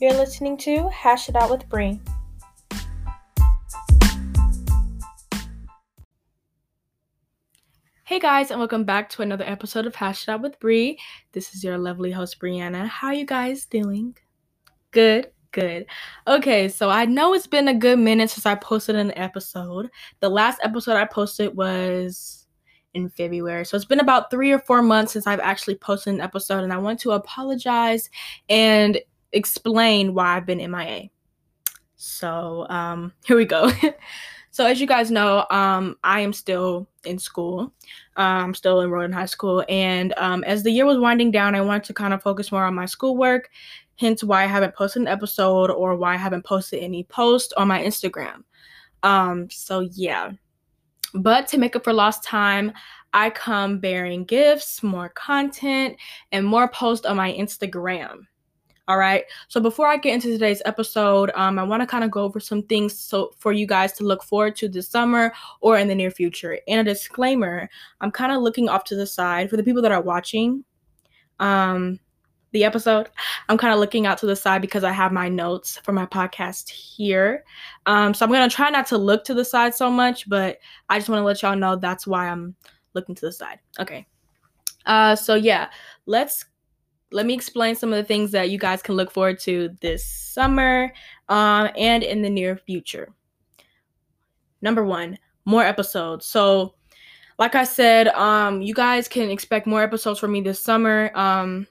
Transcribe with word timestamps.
You're 0.00 0.14
listening 0.14 0.56
to 0.58 0.88
Hash 0.90 1.28
It 1.28 1.34
Out 1.34 1.50
with 1.50 1.68
Bree. 1.68 2.00
Hey 8.04 8.20
guys, 8.20 8.52
and 8.52 8.60
welcome 8.60 8.84
back 8.84 9.08
to 9.10 9.22
another 9.22 9.42
episode 9.44 9.86
of 9.86 9.96
Hash 9.96 10.22
It 10.22 10.30
Out 10.30 10.40
with 10.40 10.60
Bree. 10.60 11.00
This 11.32 11.52
is 11.52 11.64
your 11.64 11.78
lovely 11.78 12.12
host 12.12 12.38
Brianna. 12.38 12.86
How 12.86 13.08
are 13.08 13.14
you 13.14 13.26
guys 13.26 13.66
doing? 13.66 14.16
Good, 14.92 15.32
good. 15.50 15.86
Okay, 16.28 16.68
so 16.68 16.90
I 16.90 17.04
know 17.04 17.34
it's 17.34 17.48
been 17.48 17.66
a 17.66 17.74
good 17.74 17.98
minute 17.98 18.30
since 18.30 18.46
I 18.46 18.54
posted 18.54 18.94
an 18.94 19.12
episode. 19.18 19.90
The 20.20 20.28
last 20.28 20.60
episode 20.62 20.94
I 20.94 21.06
posted 21.06 21.56
was 21.56 22.46
in 22.94 23.08
February. 23.08 23.64
So 23.64 23.76
it's 23.76 23.84
been 23.84 23.98
about 23.98 24.30
three 24.30 24.52
or 24.52 24.60
four 24.60 24.80
months 24.80 25.14
since 25.14 25.26
I've 25.26 25.40
actually 25.40 25.74
posted 25.74 26.14
an 26.14 26.20
episode, 26.20 26.62
and 26.62 26.72
I 26.72 26.78
want 26.78 27.00
to 27.00 27.10
apologize 27.10 28.08
and 28.48 28.96
explain 29.32 30.14
why 30.14 30.36
I've 30.36 30.46
been 30.46 30.70
MIA. 30.70 31.10
So 31.96 32.66
um, 32.68 33.12
here 33.26 33.36
we 33.36 33.44
go. 33.44 33.70
so 34.50 34.66
as 34.66 34.80
you 34.80 34.86
guys 34.86 35.10
know, 35.10 35.46
um, 35.50 35.96
I 36.04 36.20
am 36.20 36.32
still 36.32 36.88
in 37.04 37.18
school. 37.18 37.72
Uh, 38.16 38.42
I'm 38.42 38.54
still 38.54 38.82
enrolled 38.82 39.04
in 39.04 39.12
high 39.12 39.26
school, 39.26 39.64
and 39.68 40.14
um, 40.16 40.44
as 40.44 40.62
the 40.62 40.70
year 40.70 40.86
was 40.86 40.98
winding 40.98 41.30
down, 41.30 41.54
I 41.54 41.60
wanted 41.60 41.84
to 41.84 41.94
kind 41.94 42.14
of 42.14 42.22
focus 42.22 42.50
more 42.50 42.64
on 42.64 42.74
my 42.74 42.86
schoolwork. 42.86 43.50
Hence, 43.96 44.22
why 44.22 44.44
I 44.44 44.46
haven't 44.46 44.76
posted 44.76 45.02
an 45.02 45.08
episode 45.08 45.70
or 45.70 45.96
why 45.96 46.14
I 46.14 46.18
haven't 46.18 46.44
posted 46.44 46.80
any 46.82 47.02
post 47.04 47.52
on 47.56 47.66
my 47.66 47.82
Instagram. 47.82 48.44
Um, 49.02 49.50
so 49.50 49.80
yeah. 49.80 50.32
But 51.14 51.48
to 51.48 51.58
make 51.58 51.74
up 51.74 51.84
for 51.84 51.92
lost 51.92 52.22
time, 52.22 52.72
I 53.12 53.30
come 53.30 53.78
bearing 53.78 54.24
gifts, 54.24 54.82
more 54.82 55.08
content, 55.08 55.96
and 56.30 56.44
more 56.44 56.68
posts 56.68 57.06
on 57.06 57.16
my 57.16 57.32
Instagram. 57.32 58.26
All 58.88 58.96
right. 58.96 59.24
So 59.48 59.60
before 59.60 59.86
I 59.86 59.98
get 59.98 60.14
into 60.14 60.28
today's 60.28 60.62
episode, 60.64 61.30
um, 61.34 61.58
I 61.58 61.62
want 61.62 61.82
to 61.82 61.86
kind 61.86 62.04
of 62.04 62.10
go 62.10 62.22
over 62.22 62.40
some 62.40 62.62
things 62.62 62.98
so 62.98 63.32
for 63.38 63.52
you 63.52 63.66
guys 63.66 63.92
to 63.94 64.04
look 64.04 64.24
forward 64.24 64.56
to 64.56 64.68
this 64.68 64.88
summer 64.88 65.32
or 65.60 65.76
in 65.76 65.88
the 65.88 65.94
near 65.94 66.10
future. 66.10 66.58
And 66.66 66.80
a 66.80 66.92
disclaimer: 66.92 67.68
I'm 68.00 68.10
kind 68.10 68.32
of 68.32 68.40
looking 68.40 68.70
off 68.70 68.84
to 68.84 68.96
the 68.96 69.06
side 69.06 69.50
for 69.50 69.58
the 69.58 69.62
people 69.62 69.82
that 69.82 69.92
are 69.92 70.00
watching. 70.00 70.64
Um, 71.38 72.00
the 72.52 72.64
episode. 72.64 73.10
I'm 73.50 73.58
kind 73.58 73.74
of 73.74 73.78
looking 73.78 74.06
out 74.06 74.16
to 74.18 74.26
the 74.26 74.34
side 74.34 74.62
because 74.62 74.82
I 74.82 74.90
have 74.92 75.12
my 75.12 75.28
notes 75.28 75.76
for 75.84 75.92
my 75.92 76.06
podcast 76.06 76.70
here. 76.70 77.44
Um, 77.84 78.14
so 78.14 78.24
I'm 78.24 78.32
gonna 78.32 78.48
try 78.48 78.70
not 78.70 78.86
to 78.86 78.96
look 78.96 79.22
to 79.24 79.34
the 79.34 79.44
side 79.44 79.74
so 79.74 79.90
much, 79.90 80.26
but 80.30 80.58
I 80.88 80.98
just 80.98 81.10
want 81.10 81.20
to 81.20 81.24
let 81.24 81.42
y'all 81.42 81.56
know 81.56 81.76
that's 81.76 82.06
why 82.06 82.28
I'm 82.28 82.56
looking 82.94 83.14
to 83.16 83.26
the 83.26 83.32
side. 83.32 83.58
Okay. 83.78 84.06
Uh, 84.86 85.14
so 85.14 85.34
yeah, 85.34 85.68
let's 86.06 86.46
let 87.10 87.26
me 87.26 87.34
explain 87.34 87.74
some 87.74 87.92
of 87.92 87.96
the 87.96 88.04
things 88.04 88.32
that 88.32 88.50
you 88.50 88.58
guys 88.58 88.82
can 88.82 88.94
look 88.94 89.10
forward 89.10 89.38
to 89.40 89.76
this 89.80 90.04
summer 90.04 90.92
um, 91.28 91.70
and 91.76 92.02
in 92.02 92.22
the 92.22 92.30
near 92.30 92.56
future. 92.56 93.14
Number 94.60 94.84
one, 94.84 95.18
more 95.44 95.64
episodes. 95.64 96.26
So, 96.26 96.74
like 97.38 97.54
I 97.54 97.64
said, 97.64 98.08
um, 98.08 98.62
you 98.62 98.74
guys 98.74 99.08
can 99.08 99.30
expect 99.30 99.66
more 99.66 99.82
episodes 99.82 100.18
from 100.18 100.32
me 100.32 100.40
this 100.40 100.60
summer. 100.60 101.10
Um, 101.14 101.66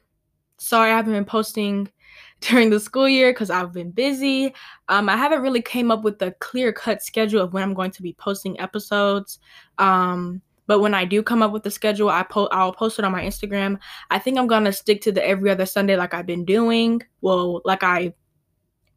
sorry, 0.58 0.92
I 0.92 0.96
haven't 0.96 1.14
been 1.14 1.26
posting 1.26 1.90
during 2.42 2.70
the 2.70 2.80
school 2.80 3.10
year 3.10 3.32
because 3.32 3.50
I've 3.50 3.74
been 3.74 3.92
busy. 3.92 4.54
Um, 4.90 5.10
I 5.10 5.18
haven't 5.18 5.42
really 5.42 5.62
came 5.62 5.92
up 5.92 6.04
with 6.04 6.22
a 6.22 6.32
clear 6.40 6.72
cut 6.72 7.04
schedule 7.04 7.42
of 7.42 7.54
when 7.54 7.64
I'm 7.64 7.74
going 7.74 7.92
to 7.92 8.02
be 8.02 8.14
posting 8.14 8.60
episodes. 8.60 9.40
Um, 9.78 10.42
but 10.68 10.80
when 10.80 10.94
I 10.94 11.06
do 11.06 11.23
come 11.23 11.42
up 11.42 11.52
with 11.52 11.64
the 11.64 11.72
schedule, 11.72 12.10
I 12.10 12.23
po- 12.23 12.50
I'll 12.52 12.73
post 12.73 13.00
it 13.00 13.06
on 13.06 13.12
my 13.12 13.23
Instagram. 13.23 13.80
I 14.12 14.20
think 14.20 14.38
I'm 14.38 14.48
gonna 14.48 14.73
stick 14.73 15.02
to 15.02 15.12
the 15.12 15.26
every 15.26 15.50
other 15.50 15.66
Sunday 15.66 15.96
like 15.96 16.14
I've 16.14 16.26
been 16.26 16.46
doing. 16.46 17.02
Well, 17.22 17.62
like 17.66 17.84
I 17.84 18.14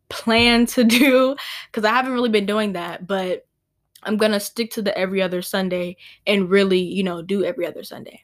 plan 0.08 0.66
to 0.66 0.84
do, 0.84 1.36
because 1.66 1.84
I 1.84 1.90
haven't 1.94 2.12
really 2.12 2.28
been 2.28 2.46
doing 2.46 2.72
that. 2.74 3.06
But 3.06 3.46
I'm 4.02 4.16
gonna 4.16 4.40
stick 4.40 4.72
to 4.72 4.82
the 4.82 4.96
every 4.98 5.22
other 5.22 5.42
Sunday 5.42 5.96
and 6.26 6.50
really, 6.50 6.80
you 6.80 7.02
know, 7.02 7.22
do 7.22 7.44
every 7.44 7.66
other 7.66 7.84
Sunday. 7.84 8.20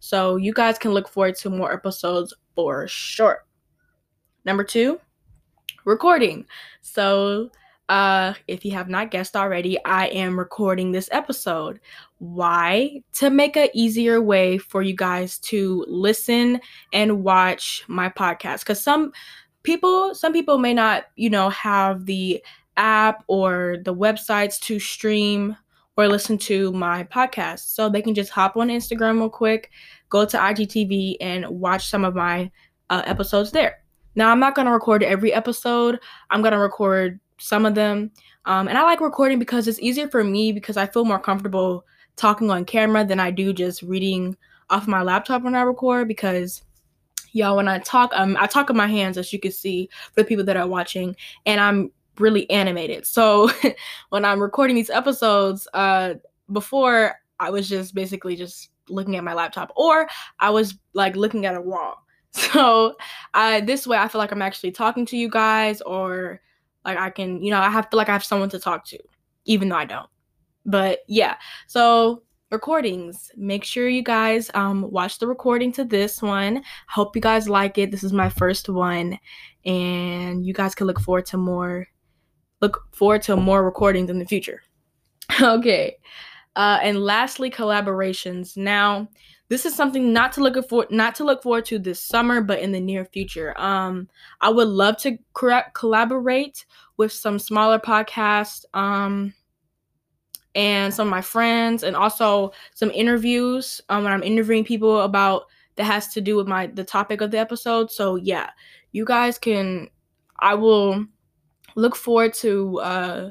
So 0.00 0.36
you 0.36 0.52
guys 0.52 0.78
can 0.78 0.92
look 0.92 1.08
forward 1.08 1.36
to 1.36 1.50
more 1.50 1.72
episodes 1.72 2.34
for 2.54 2.86
sure. 2.86 3.46
Number 4.44 4.62
two, 4.62 5.00
recording. 5.86 6.44
So 6.82 7.50
uh, 7.88 8.34
if 8.48 8.64
you 8.64 8.72
have 8.72 8.88
not 8.88 9.10
guessed 9.10 9.36
already, 9.36 9.82
I 9.84 10.06
am 10.06 10.38
recording 10.38 10.92
this 10.92 11.08
episode. 11.12 11.80
Why? 12.18 13.02
To 13.14 13.30
make 13.30 13.56
an 13.56 13.68
easier 13.74 14.22
way 14.22 14.58
for 14.58 14.82
you 14.82 14.94
guys 14.96 15.38
to 15.40 15.84
listen 15.88 16.60
and 16.92 17.22
watch 17.22 17.84
my 17.86 18.08
podcast. 18.08 18.60
Because 18.60 18.80
some 18.80 19.12
people, 19.64 20.14
some 20.14 20.32
people 20.32 20.58
may 20.58 20.72
not, 20.72 21.04
you 21.16 21.28
know, 21.28 21.50
have 21.50 22.06
the 22.06 22.42
app 22.76 23.22
or 23.26 23.76
the 23.84 23.94
websites 23.94 24.58
to 24.60 24.78
stream 24.78 25.56
or 25.96 26.08
listen 26.08 26.38
to 26.38 26.72
my 26.72 27.04
podcast. 27.04 27.74
So 27.74 27.88
they 27.88 28.02
can 28.02 28.14
just 28.14 28.30
hop 28.30 28.56
on 28.56 28.68
Instagram 28.68 29.18
real 29.18 29.28
quick, 29.28 29.70
go 30.08 30.24
to 30.24 30.36
IGTV, 30.38 31.16
and 31.20 31.46
watch 31.48 31.88
some 31.88 32.04
of 32.04 32.14
my 32.14 32.50
uh, 32.90 33.02
episodes 33.04 33.52
there. 33.52 33.78
Now, 34.16 34.30
I'm 34.30 34.40
not 34.40 34.54
going 34.54 34.66
to 34.66 34.72
record 34.72 35.02
every 35.02 35.32
episode. 35.32 35.98
I'm 36.30 36.40
going 36.40 36.52
to 36.52 36.58
record 36.58 37.20
some 37.44 37.66
of 37.66 37.74
them. 37.74 38.10
Um, 38.46 38.68
and 38.68 38.78
I 38.78 38.82
like 38.84 39.02
recording 39.02 39.38
because 39.38 39.68
it's 39.68 39.78
easier 39.78 40.08
for 40.08 40.24
me 40.24 40.50
because 40.50 40.78
I 40.78 40.86
feel 40.86 41.04
more 41.04 41.18
comfortable 41.18 41.84
talking 42.16 42.50
on 42.50 42.64
camera 42.64 43.04
than 43.04 43.20
I 43.20 43.30
do 43.30 43.52
just 43.52 43.82
reading 43.82 44.34
off 44.70 44.88
my 44.88 45.02
laptop 45.02 45.42
when 45.42 45.54
I 45.54 45.60
record 45.60 46.08
because 46.08 46.62
y'all 47.32 47.56
when 47.56 47.68
I 47.68 47.80
talk 47.80 48.12
um 48.14 48.38
I 48.40 48.46
talk 48.46 48.68
with 48.68 48.78
my 48.78 48.86
hands 48.86 49.18
as 49.18 49.30
you 49.30 49.38
can 49.38 49.52
see 49.52 49.90
for 50.14 50.22
the 50.22 50.24
people 50.24 50.44
that 50.46 50.56
are 50.56 50.66
watching 50.66 51.14
and 51.44 51.60
I'm 51.60 51.92
really 52.18 52.48
animated. 52.48 53.04
So 53.04 53.50
when 54.08 54.24
I'm 54.24 54.40
recording 54.40 54.74
these 54.74 54.90
episodes 54.90 55.68
uh 55.74 56.14
before 56.50 57.16
I 57.40 57.50
was 57.50 57.68
just 57.68 57.94
basically 57.94 58.36
just 58.36 58.70
looking 58.88 59.16
at 59.16 59.24
my 59.24 59.34
laptop 59.34 59.70
or 59.76 60.08
I 60.38 60.48
was 60.48 60.78
like 60.94 61.14
looking 61.14 61.44
at 61.44 61.56
a 61.56 61.60
wall. 61.60 61.96
So 62.36 62.96
this 63.64 63.86
way 63.86 63.98
I 63.98 64.08
feel 64.08 64.18
like 64.18 64.32
I'm 64.32 64.42
actually 64.42 64.72
talking 64.72 65.04
to 65.06 65.16
you 65.16 65.28
guys 65.28 65.82
or 65.82 66.40
like 66.84 66.98
I 66.98 67.10
can, 67.10 67.42
you 67.42 67.50
know, 67.50 67.60
I 67.60 67.70
have 67.70 67.88
to 67.90 67.96
like 67.96 68.08
I 68.08 68.12
have 68.12 68.24
someone 68.24 68.50
to 68.50 68.58
talk 68.58 68.84
to, 68.86 68.98
even 69.44 69.68
though 69.68 69.76
I 69.76 69.84
don't. 69.84 70.08
But 70.66 71.00
yeah, 71.08 71.36
so 71.66 72.22
recordings. 72.50 73.30
Make 73.36 73.64
sure 73.64 73.88
you 73.88 74.02
guys 74.02 74.50
um 74.54 74.90
watch 74.90 75.18
the 75.18 75.26
recording 75.26 75.72
to 75.72 75.84
this 75.84 76.22
one. 76.22 76.62
Hope 76.88 77.14
you 77.16 77.22
guys 77.22 77.48
like 77.48 77.78
it. 77.78 77.90
This 77.90 78.04
is 78.04 78.12
my 78.12 78.28
first 78.28 78.68
one, 78.68 79.18
and 79.64 80.46
you 80.46 80.54
guys 80.54 80.74
can 80.74 80.86
look 80.86 81.00
forward 81.00 81.26
to 81.26 81.36
more. 81.36 81.86
Look 82.60 82.80
forward 82.92 83.22
to 83.22 83.36
more 83.36 83.64
recordings 83.64 84.10
in 84.10 84.18
the 84.18 84.24
future. 84.24 84.62
okay. 85.42 85.96
Uh, 86.56 86.78
and 86.82 87.04
lastly, 87.04 87.50
collaborations. 87.50 88.56
Now, 88.56 89.08
this 89.48 89.66
is 89.66 89.74
something 89.74 90.12
not 90.12 90.32
to 90.32 90.42
look 90.42 90.68
for 90.68 90.86
not 90.90 91.14
to 91.16 91.24
look 91.24 91.42
forward 91.42 91.64
to 91.66 91.78
this 91.78 92.00
summer 92.00 92.40
but 92.40 92.60
in 92.60 92.72
the 92.72 92.80
near 92.80 93.04
future. 93.04 93.58
Um 93.58 94.08
i 94.40 94.48
would 94.48 94.68
love 94.68 94.96
to 94.98 95.18
collaborate 95.74 96.64
with 96.96 97.12
some 97.12 97.38
smaller 97.38 97.78
podcasts 97.78 98.64
um 98.74 99.34
and 100.54 100.94
some 100.94 101.08
of 101.08 101.10
my 101.10 101.20
friends 101.20 101.82
and 101.82 101.96
also 101.96 102.52
some 102.74 102.90
interviews 102.92 103.80
um, 103.88 104.04
when 104.04 104.12
i'm 104.12 104.22
interviewing 104.22 104.64
people 104.64 105.00
about 105.00 105.46
that 105.76 105.84
has 105.84 106.08
to 106.08 106.20
do 106.20 106.36
with 106.36 106.46
my 106.46 106.66
the 106.68 106.84
topic 106.84 107.20
of 107.20 107.30
the 107.30 107.38
episode. 107.38 107.90
So 107.90 108.16
yeah 108.16 108.50
you 108.92 109.04
guys 109.04 109.38
can 109.38 109.88
i 110.38 110.54
will 110.54 111.04
look 111.74 111.96
forward 111.96 112.34
to 112.34 112.80
uh 112.80 113.30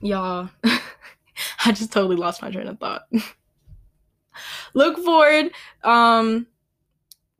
y'all. 0.00 0.50
I 1.64 1.72
just 1.72 1.92
totally 1.92 2.16
lost 2.16 2.42
my 2.42 2.50
train 2.50 2.66
of 2.66 2.78
thought 2.78 3.02
look 4.74 4.98
forward 4.98 5.52
um 5.84 6.46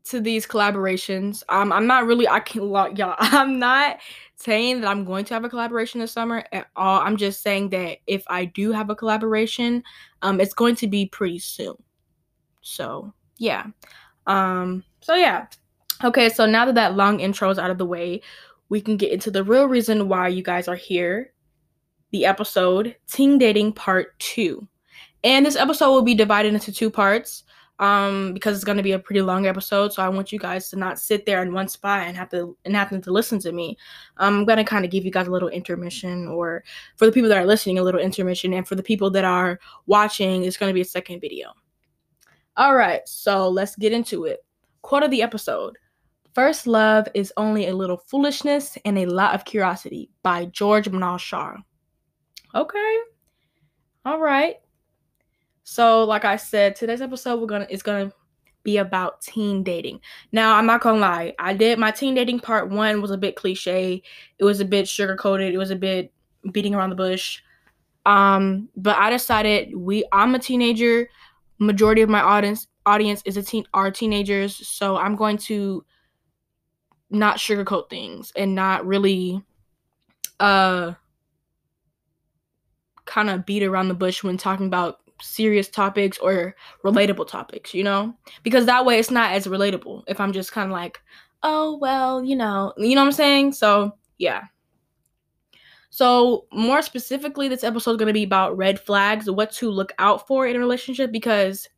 to 0.08 0.20
these 0.20 0.46
collaborations. 0.46 1.42
Um, 1.48 1.72
I'm 1.72 1.86
not 1.86 2.06
really 2.06 2.26
I 2.26 2.40
can 2.40 2.62
y'all. 2.96 3.14
I'm 3.18 3.58
not 3.58 3.98
saying 4.36 4.80
that 4.80 4.88
I'm 4.88 5.04
going 5.04 5.24
to 5.26 5.34
have 5.34 5.44
a 5.44 5.48
collaboration 5.48 6.00
this 6.00 6.12
summer 6.12 6.44
at 6.52 6.68
all. 6.76 7.00
I'm 7.00 7.16
just 7.16 7.42
saying 7.42 7.70
that 7.70 7.98
if 8.06 8.22
I 8.28 8.46
do 8.46 8.72
have 8.72 8.88
a 8.88 8.94
collaboration, 8.94 9.82
um, 10.22 10.40
it's 10.40 10.54
going 10.54 10.76
to 10.76 10.86
be 10.86 11.06
pretty 11.06 11.38
soon. 11.40 11.74
So 12.62 13.12
yeah. 13.36 13.66
Um, 14.26 14.84
so 15.00 15.14
yeah. 15.14 15.46
Okay, 16.04 16.28
so 16.28 16.46
now 16.46 16.64
that 16.64 16.76
that 16.76 16.96
long 16.96 17.20
intro 17.20 17.50
is 17.50 17.58
out 17.58 17.70
of 17.70 17.78
the 17.78 17.86
way, 17.86 18.22
we 18.68 18.80
can 18.80 18.96
get 18.96 19.12
into 19.12 19.30
the 19.30 19.42
real 19.42 19.66
reason 19.66 20.08
why 20.08 20.28
you 20.28 20.42
guys 20.42 20.68
are 20.68 20.76
here. 20.76 21.32
The 22.12 22.24
episode 22.24 22.96
Teen 23.08 23.36
Dating 23.36 23.72
Part 23.72 24.18
2. 24.20 24.66
And 25.24 25.44
this 25.44 25.56
episode 25.56 25.90
will 25.90 26.02
be 26.02 26.14
divided 26.14 26.54
into 26.54 26.72
two 26.72 26.90
parts 26.90 27.44
um 27.80 28.34
because 28.34 28.56
it's 28.56 28.64
going 28.64 28.76
to 28.76 28.82
be 28.82 28.92
a 28.92 28.98
pretty 28.98 29.22
long 29.22 29.46
episode 29.46 29.92
so 29.92 30.02
i 30.02 30.08
want 30.08 30.32
you 30.32 30.38
guys 30.38 30.68
to 30.68 30.76
not 30.76 30.98
sit 30.98 31.24
there 31.26 31.42
in 31.42 31.52
one 31.52 31.68
spot 31.68 32.06
and 32.06 32.16
have 32.16 32.28
to 32.28 32.56
and 32.64 32.74
having 32.74 33.00
to 33.00 33.12
listen 33.12 33.38
to 33.38 33.52
me 33.52 33.76
um, 34.16 34.38
i'm 34.38 34.44
going 34.44 34.58
to 34.58 34.64
kind 34.64 34.84
of 34.84 34.90
give 34.90 35.04
you 35.04 35.10
guys 35.10 35.28
a 35.28 35.30
little 35.30 35.48
intermission 35.48 36.26
or 36.26 36.64
for 36.96 37.06
the 37.06 37.12
people 37.12 37.28
that 37.28 37.38
are 37.38 37.46
listening 37.46 37.78
a 37.78 37.82
little 37.82 38.00
intermission 38.00 38.52
and 38.52 38.66
for 38.66 38.74
the 38.74 38.82
people 38.82 39.10
that 39.10 39.24
are 39.24 39.60
watching 39.86 40.44
it's 40.44 40.56
going 40.56 40.70
to 40.70 40.74
be 40.74 40.80
a 40.80 40.84
second 40.84 41.20
video 41.20 41.52
all 42.56 42.74
right 42.74 43.08
so 43.08 43.48
let's 43.48 43.76
get 43.76 43.92
into 43.92 44.24
it 44.24 44.44
quote 44.82 45.02
of 45.02 45.10
the 45.10 45.22
episode 45.22 45.76
First 46.34 46.68
Love 46.68 47.08
is 47.14 47.32
Only 47.36 47.66
a 47.66 47.74
Little 47.74 47.96
Foolishness 47.96 48.78
and 48.84 48.96
a 48.96 49.06
Lot 49.06 49.34
of 49.34 49.44
Curiosity 49.44 50.08
by 50.22 50.44
George 50.44 50.88
Manal 50.88 51.18
Shah. 51.18 51.56
Okay. 52.54 52.98
All 54.04 54.20
right. 54.20 54.58
So, 55.70 56.04
like 56.04 56.24
I 56.24 56.36
said, 56.36 56.76
today's 56.76 57.02
episode 57.02 57.38
we're 57.38 57.46
gonna 57.46 57.66
is 57.68 57.82
gonna 57.82 58.10
be 58.62 58.78
about 58.78 59.20
teen 59.20 59.62
dating. 59.62 60.00
Now, 60.32 60.56
I'm 60.56 60.64
not 60.64 60.80
gonna 60.80 60.98
lie, 60.98 61.34
I 61.38 61.52
did 61.52 61.78
my 61.78 61.90
teen 61.90 62.14
dating 62.14 62.40
part 62.40 62.70
one 62.70 63.02
was 63.02 63.10
a 63.10 63.18
bit 63.18 63.36
cliche. 63.36 64.02
It 64.38 64.44
was 64.44 64.60
a 64.60 64.64
bit 64.64 64.88
sugar 64.88 65.14
coated. 65.14 65.52
It 65.52 65.58
was 65.58 65.70
a 65.70 65.76
bit 65.76 66.10
beating 66.52 66.74
around 66.74 66.88
the 66.88 66.96
bush. 66.96 67.42
Um, 68.06 68.70
but 68.78 68.96
I 68.96 69.10
decided 69.10 69.76
we 69.76 70.04
I'm 70.10 70.34
a 70.34 70.38
teenager. 70.38 71.10
Majority 71.58 72.00
of 72.00 72.08
my 72.08 72.22
audience 72.22 72.66
audience 72.86 73.20
is 73.26 73.36
a 73.36 73.42
teen 73.42 73.66
are 73.74 73.90
teenagers, 73.90 74.66
so 74.66 74.96
I'm 74.96 75.16
going 75.16 75.36
to 75.48 75.84
not 77.10 77.36
sugarcoat 77.36 77.90
things 77.90 78.32
and 78.34 78.54
not 78.54 78.86
really 78.86 79.42
uh 80.40 80.94
kind 83.04 83.28
of 83.28 83.44
beat 83.44 83.62
around 83.62 83.88
the 83.88 83.94
bush 83.94 84.24
when 84.24 84.38
talking 84.38 84.66
about 84.66 85.00
serious 85.20 85.68
topics 85.68 86.18
or 86.18 86.54
relatable 86.84 87.28
topics, 87.28 87.74
you 87.74 87.84
know? 87.84 88.14
Because 88.42 88.66
that 88.66 88.84
way 88.84 88.98
it's 88.98 89.10
not 89.10 89.32
as 89.32 89.46
relatable 89.46 90.04
if 90.06 90.20
I'm 90.20 90.32
just 90.32 90.52
kind 90.52 90.70
of 90.70 90.72
like, 90.72 91.00
oh, 91.42 91.76
well, 91.78 92.22
you 92.22 92.36
know, 92.36 92.72
you 92.76 92.94
know 92.94 93.02
what 93.02 93.08
I'm 93.08 93.12
saying? 93.12 93.52
So, 93.52 93.92
yeah. 94.18 94.42
So, 95.90 96.46
more 96.52 96.82
specifically, 96.82 97.48
this 97.48 97.64
episode 97.64 97.92
is 97.92 97.96
going 97.96 98.08
to 98.08 98.12
be 98.12 98.22
about 98.22 98.56
red 98.56 98.78
flags, 98.78 99.30
what 99.30 99.52
to 99.52 99.70
look 99.70 99.92
out 99.98 100.26
for 100.26 100.46
in 100.46 100.56
a 100.56 100.58
relationship 100.58 101.10
because 101.10 101.68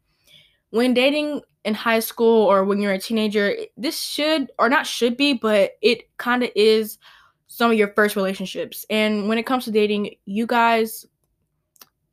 when 0.70 0.94
dating 0.94 1.42
in 1.64 1.74
high 1.74 2.00
school 2.00 2.46
or 2.46 2.64
when 2.64 2.80
you're 2.80 2.92
a 2.92 2.98
teenager, 2.98 3.54
this 3.76 4.00
should 4.00 4.50
or 4.58 4.68
not 4.68 4.86
should 4.86 5.16
be, 5.16 5.34
but 5.34 5.72
it 5.82 6.16
kind 6.16 6.42
of 6.42 6.50
is 6.56 6.98
some 7.46 7.70
of 7.70 7.76
your 7.76 7.92
first 7.94 8.16
relationships. 8.16 8.86
And 8.90 9.28
when 9.28 9.38
it 9.38 9.46
comes 9.46 9.64
to 9.64 9.70
dating, 9.70 10.14
you 10.24 10.46
guys 10.46 11.06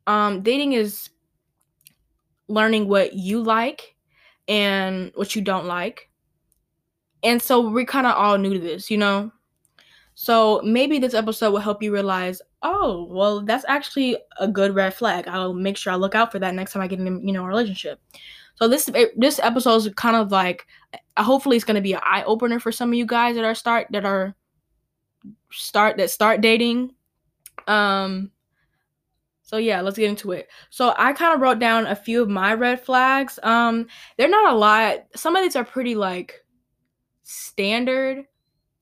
um 0.06 0.42
dating 0.42 0.72
is 0.72 1.10
learning 2.48 2.88
what 2.88 3.14
you 3.14 3.42
like 3.42 3.94
and 4.48 5.12
what 5.14 5.36
you 5.36 5.42
don't 5.42 5.66
like. 5.66 6.10
And 7.22 7.42
so 7.42 7.68
we're 7.68 7.84
kind 7.84 8.06
of 8.06 8.14
all 8.14 8.38
new 8.38 8.54
to 8.54 8.60
this, 8.60 8.90
you 8.90 8.96
know? 8.96 9.30
So 10.14 10.60
maybe 10.64 10.98
this 10.98 11.14
episode 11.14 11.52
will 11.52 11.60
help 11.60 11.82
you 11.82 11.92
realize, 11.92 12.42
oh, 12.62 13.06
well, 13.10 13.40
that's 13.42 13.64
actually 13.68 14.16
a 14.40 14.48
good 14.48 14.74
red 14.74 14.94
flag. 14.94 15.28
I'll 15.28 15.54
make 15.54 15.76
sure 15.76 15.92
I 15.92 15.96
look 15.96 16.14
out 16.14 16.32
for 16.32 16.40
that 16.40 16.54
next 16.54 16.72
time 16.72 16.82
I 16.82 16.88
get 16.88 16.98
in, 16.98 17.26
you 17.26 17.32
know, 17.32 17.44
a 17.44 17.48
relationship. 17.48 18.00
So 18.56 18.66
this 18.66 18.90
this 19.16 19.38
episode 19.38 19.76
is 19.76 19.88
kind 19.94 20.16
of 20.16 20.32
like, 20.32 20.66
hopefully, 21.16 21.54
it's 21.54 21.64
gonna 21.64 21.80
be 21.80 21.92
an 21.92 22.00
eye 22.02 22.24
opener 22.24 22.58
for 22.58 22.72
some 22.72 22.88
of 22.88 22.94
you 22.94 23.06
guys 23.06 23.36
that 23.36 23.44
are 23.44 23.54
start 23.54 23.86
that 23.90 24.04
are 24.04 24.34
start 25.52 25.96
that 25.98 26.10
start 26.10 26.40
dating. 26.40 26.94
Um. 27.68 28.32
So 29.48 29.56
yeah, 29.56 29.80
let's 29.80 29.96
get 29.96 30.10
into 30.10 30.32
it. 30.32 30.46
So 30.68 30.92
I 30.98 31.14
kind 31.14 31.34
of 31.34 31.40
wrote 31.40 31.58
down 31.58 31.86
a 31.86 31.96
few 31.96 32.20
of 32.20 32.28
my 32.28 32.52
red 32.52 32.82
flags. 32.82 33.38
Um, 33.42 33.86
they're 34.18 34.28
not 34.28 34.52
a 34.52 34.56
lot. 34.56 35.06
Some 35.16 35.36
of 35.36 35.42
these 35.42 35.56
are 35.56 35.64
pretty 35.64 35.94
like 35.94 36.44
standard 37.22 38.26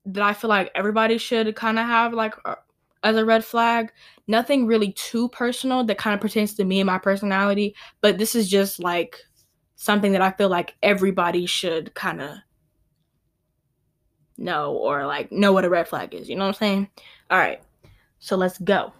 that 0.06 0.24
I 0.24 0.32
feel 0.32 0.50
like 0.50 0.72
everybody 0.74 1.18
should 1.18 1.54
kind 1.54 1.78
of 1.78 1.86
have 1.86 2.12
like 2.12 2.34
uh, 2.44 2.56
as 3.04 3.14
a 3.14 3.24
red 3.24 3.44
flag. 3.44 3.92
Nothing 4.26 4.66
really 4.66 4.90
too 4.90 5.28
personal 5.28 5.84
that 5.84 5.98
kind 5.98 6.14
of 6.14 6.20
pertains 6.20 6.54
to 6.54 6.64
me 6.64 6.80
and 6.80 6.86
my 6.88 6.98
personality, 6.98 7.76
but 8.00 8.18
this 8.18 8.34
is 8.34 8.50
just 8.50 8.80
like 8.80 9.20
something 9.76 10.10
that 10.10 10.22
I 10.22 10.32
feel 10.32 10.48
like 10.48 10.74
everybody 10.82 11.46
should 11.46 11.94
kind 11.94 12.20
of 12.20 12.38
know 14.36 14.72
or 14.72 15.06
like 15.06 15.30
know 15.30 15.52
what 15.52 15.64
a 15.64 15.70
red 15.70 15.86
flag 15.86 16.12
is. 16.12 16.28
You 16.28 16.34
know 16.34 16.42
what 16.42 16.48
I'm 16.48 16.54
saying? 16.54 16.88
All 17.30 17.38
right. 17.38 17.62
So 18.18 18.36
let's 18.36 18.58
go. 18.58 18.92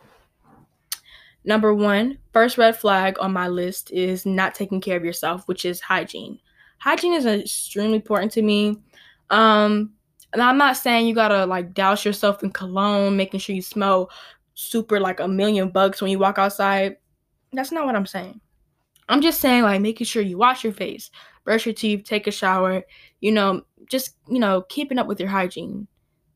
Number 1.46 1.72
one, 1.72 2.18
first 2.32 2.58
red 2.58 2.76
flag 2.76 3.16
on 3.20 3.32
my 3.32 3.46
list 3.46 3.92
is 3.92 4.26
not 4.26 4.54
taking 4.54 4.80
care 4.80 4.96
of 4.96 5.04
yourself, 5.04 5.46
which 5.46 5.64
is 5.64 5.80
hygiene. 5.80 6.40
Hygiene 6.78 7.12
is 7.12 7.24
extremely 7.24 7.94
important 7.94 8.32
to 8.32 8.42
me. 8.42 8.82
Um, 9.30 9.92
and 10.32 10.42
I'm 10.42 10.58
not 10.58 10.76
saying 10.76 11.06
you 11.06 11.14
gotta 11.14 11.46
like 11.46 11.72
douse 11.72 12.04
yourself 12.04 12.42
in 12.42 12.50
cologne, 12.50 13.16
making 13.16 13.40
sure 13.40 13.54
you 13.54 13.62
smell 13.62 14.10
super 14.54 14.98
like 14.98 15.20
a 15.20 15.28
million 15.28 15.70
bucks 15.70 16.02
when 16.02 16.10
you 16.10 16.18
walk 16.18 16.36
outside. 16.36 16.96
That's 17.52 17.70
not 17.70 17.86
what 17.86 17.94
I'm 17.94 18.06
saying. 18.06 18.40
I'm 19.08 19.22
just 19.22 19.40
saying 19.40 19.62
like 19.62 19.80
making 19.80 20.06
sure 20.06 20.22
you 20.22 20.36
wash 20.36 20.64
your 20.64 20.72
face, 20.72 21.10
brush 21.44 21.64
your 21.64 21.74
teeth, 21.74 22.04
take 22.04 22.26
a 22.26 22.32
shower, 22.32 22.82
you 23.20 23.30
know, 23.30 23.62
just, 23.88 24.16
you 24.28 24.40
know, 24.40 24.62
keeping 24.62 24.98
up 24.98 25.06
with 25.06 25.20
your 25.20 25.28
hygiene. 25.28 25.86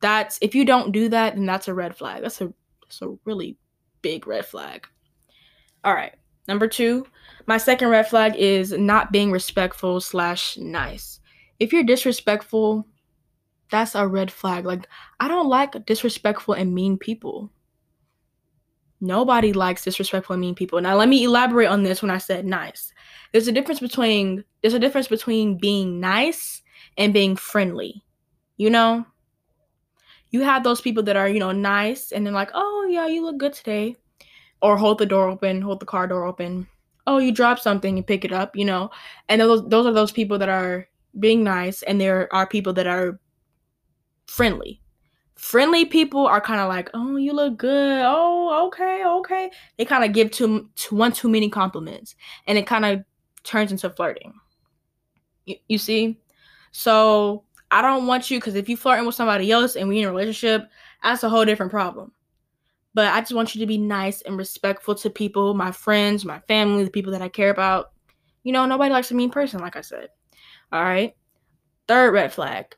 That's 0.00 0.38
if 0.40 0.54
you 0.54 0.64
don't 0.64 0.92
do 0.92 1.08
that, 1.08 1.34
then 1.34 1.46
that's 1.46 1.66
a 1.66 1.74
red 1.74 1.96
flag. 1.96 2.22
That's 2.22 2.40
a 2.40 2.54
that's 2.82 3.02
a 3.02 3.16
really 3.24 3.58
big 4.02 4.26
red 4.26 4.46
flag. 4.46 4.86
All 5.84 5.94
right. 5.94 6.14
Number 6.48 6.66
two, 6.66 7.06
my 7.46 7.58
second 7.58 7.88
red 7.88 8.08
flag 8.08 8.36
is 8.36 8.72
not 8.72 9.12
being 9.12 9.30
respectful 9.30 10.00
slash 10.00 10.56
nice. 10.58 11.20
If 11.58 11.72
you're 11.72 11.84
disrespectful, 11.84 12.86
that's 13.70 13.94
a 13.94 14.06
red 14.06 14.30
flag. 14.30 14.64
Like, 14.64 14.86
I 15.20 15.28
don't 15.28 15.48
like 15.48 15.86
disrespectful 15.86 16.54
and 16.54 16.74
mean 16.74 16.98
people. 16.98 17.50
Nobody 19.00 19.52
likes 19.52 19.84
disrespectful 19.84 20.34
and 20.34 20.40
mean 20.40 20.54
people. 20.54 20.80
Now, 20.80 20.96
let 20.96 21.08
me 21.08 21.24
elaborate 21.24 21.68
on 21.68 21.82
this 21.82 22.02
when 22.02 22.10
I 22.10 22.18
said 22.18 22.44
nice. 22.44 22.92
There's 23.32 23.48
a 23.48 23.52
difference 23.52 23.80
between 23.80 24.44
there's 24.60 24.74
a 24.74 24.78
difference 24.78 25.08
between 25.08 25.58
being 25.58 26.00
nice 26.00 26.62
and 26.98 27.14
being 27.14 27.36
friendly. 27.36 28.04
You 28.56 28.68
know? 28.70 29.06
You 30.30 30.42
have 30.42 30.64
those 30.64 30.80
people 30.80 31.02
that 31.04 31.16
are, 31.16 31.28
you 31.28 31.40
know, 31.40 31.52
nice 31.52 32.12
and 32.12 32.26
then 32.26 32.34
like, 32.34 32.50
"Oh, 32.54 32.86
yeah, 32.90 33.06
you 33.06 33.24
look 33.24 33.38
good 33.38 33.52
today." 33.52 33.96
Or 34.62 34.76
hold 34.76 34.98
the 34.98 35.06
door 35.06 35.28
open, 35.28 35.62
hold 35.62 35.80
the 35.80 35.86
car 35.86 36.06
door 36.06 36.24
open. 36.24 36.66
Oh, 37.06 37.18
you 37.18 37.32
drop 37.32 37.58
something 37.58 37.96
you 37.96 38.02
pick 38.02 38.24
it 38.24 38.32
up, 38.32 38.54
you 38.56 38.64
know? 38.64 38.90
And 39.28 39.40
those 39.40 39.66
those 39.68 39.86
are 39.86 39.92
those 39.92 40.12
people 40.12 40.38
that 40.38 40.48
are 40.48 40.86
being 41.18 41.42
nice 41.42 41.82
and 41.82 42.00
there 42.00 42.32
are 42.32 42.46
people 42.46 42.72
that 42.74 42.86
are 42.86 43.18
friendly. 44.26 44.80
Friendly 45.34 45.86
people 45.86 46.26
are 46.26 46.40
kind 46.40 46.60
of 46.60 46.68
like, 46.68 46.90
"Oh, 46.94 47.16
you 47.16 47.32
look 47.32 47.56
good. 47.56 48.02
Oh, 48.04 48.66
okay, 48.68 49.04
okay." 49.04 49.50
They 49.78 49.84
kind 49.86 50.04
of 50.04 50.12
give 50.12 50.30
too, 50.30 50.68
too 50.76 50.94
one 50.96 51.12
too 51.12 51.28
many 51.30 51.48
compliments, 51.48 52.14
and 52.46 52.58
it 52.58 52.66
kind 52.66 52.84
of 52.84 53.04
turns 53.42 53.72
into 53.72 53.88
flirting. 53.90 54.34
You, 55.46 55.56
you 55.68 55.78
see? 55.78 56.20
So 56.72 57.44
I 57.70 57.82
don't 57.82 58.06
want 58.06 58.30
you 58.30 58.38
because 58.38 58.54
if 58.54 58.68
you 58.68 58.76
flirting 58.76 59.06
with 59.06 59.14
somebody 59.14 59.50
else 59.50 59.76
and 59.76 59.88
we 59.88 60.00
in 60.00 60.04
a 60.06 60.10
relationship, 60.10 60.68
that's 61.02 61.22
a 61.22 61.28
whole 61.28 61.44
different 61.44 61.72
problem. 61.72 62.12
But 62.94 63.12
I 63.12 63.20
just 63.20 63.34
want 63.34 63.54
you 63.54 63.60
to 63.60 63.66
be 63.66 63.78
nice 63.78 64.22
and 64.22 64.36
respectful 64.36 64.94
to 64.96 65.10
people, 65.10 65.54
my 65.54 65.70
friends, 65.70 66.24
my 66.24 66.40
family, 66.40 66.84
the 66.84 66.90
people 66.90 67.12
that 67.12 67.22
I 67.22 67.28
care 67.28 67.50
about. 67.50 67.92
You 68.42 68.52
know, 68.52 68.66
nobody 68.66 68.90
likes 68.90 69.10
a 69.10 69.14
mean 69.14 69.30
person, 69.30 69.60
like 69.60 69.76
I 69.76 69.80
said. 69.80 70.08
All 70.72 70.82
right. 70.82 71.14
Third 71.86 72.12
red 72.12 72.32
flag 72.32 72.74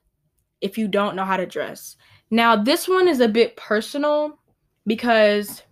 if 0.61 0.79
you 0.79 0.89
don't 0.89 1.17
know 1.17 1.25
how 1.25 1.37
to 1.37 1.47
dress. 1.47 1.97
Now, 2.31 2.57
this 2.57 2.89
one 2.89 3.09
is 3.09 3.21
a 3.21 3.29
bit 3.29 3.57
personal 3.57 4.39
because 4.87 5.63